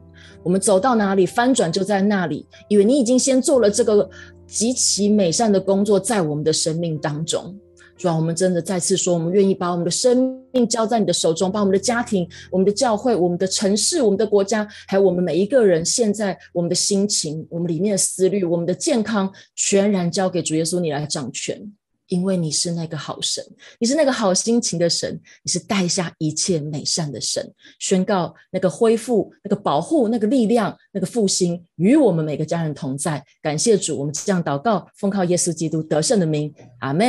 [0.43, 2.45] 我们走到哪里，翻转就在那里。
[2.69, 4.11] 因为你已经先做了这个
[4.49, 7.57] 极其美善的工作，在我们的生命当中。
[7.97, 21.73] 主啊，我们真的再次说，我们愿意把我们的生命交在你的手中，把我们的家庭、我们的教会、我们的城市、我们的国家，还有我们每一个人，现在我们的心情、我们里面的思虑、我们的健康，全然交给主耶稣，你来掌权。
[22.09, 23.45] 因为你是那个好神，
[23.79, 27.53] 你是那个好心情的神，你是带下一切美善的神。
[27.79, 33.25] 宣告那个恢复、那个保护、那个力量、那个复兴，与我们每个家人同在。
[33.43, 37.07] 感谢主，我们这样祷告，奉靠耶稣基督得胜的名，阿门。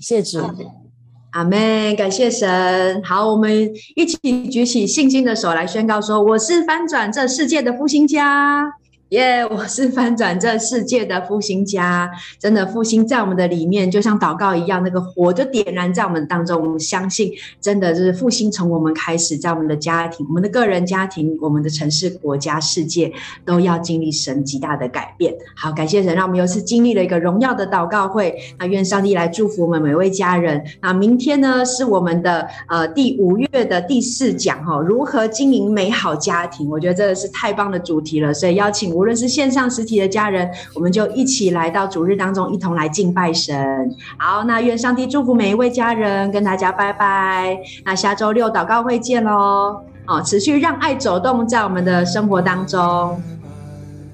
[0.00, 0.38] 谢谢主，
[1.32, 1.94] 阿门。
[1.96, 3.02] 感谢神。
[3.04, 8.72] 好，我们一起举起信心的手来宣告说：“我是翻转这世界的复兴家。”
[9.10, 16.60] 耶我是翻转这世界的复兴家，真的复兴在我们的里面，就像祷告一样，那个火就点燃在我们当中。
[16.60, 17.30] 我们相信，
[17.60, 23.12] 真的就是复兴从我们开始，在我们的家庭、我们的个人家庭、我们的城市、国家、世界，
[23.44, 25.32] 都要经历神极大的改变。
[25.54, 28.34] 好，感谢神，让我们又是经历了一个荣耀的祷告会。
[28.58, 30.60] 那愿上帝来祝福我们每位家人。
[30.82, 36.68] 那明天呢，是我们的呃第五月的第四讲哈，如何经营美好家庭？
[36.68, 38.95] 我觉得这个是太棒的主题了，所以邀请。
[38.96, 43.94] 无论是线上实体的家人，我们就一起来到主日当中，一同来敬拜神。
[44.16, 47.58] 好，那愿上帝祝福每一位家人，跟大家拜拜。
[47.84, 49.82] 那下周六祷告会见喽！
[50.06, 53.20] 哦，持续让爱走动在我们的生活当中。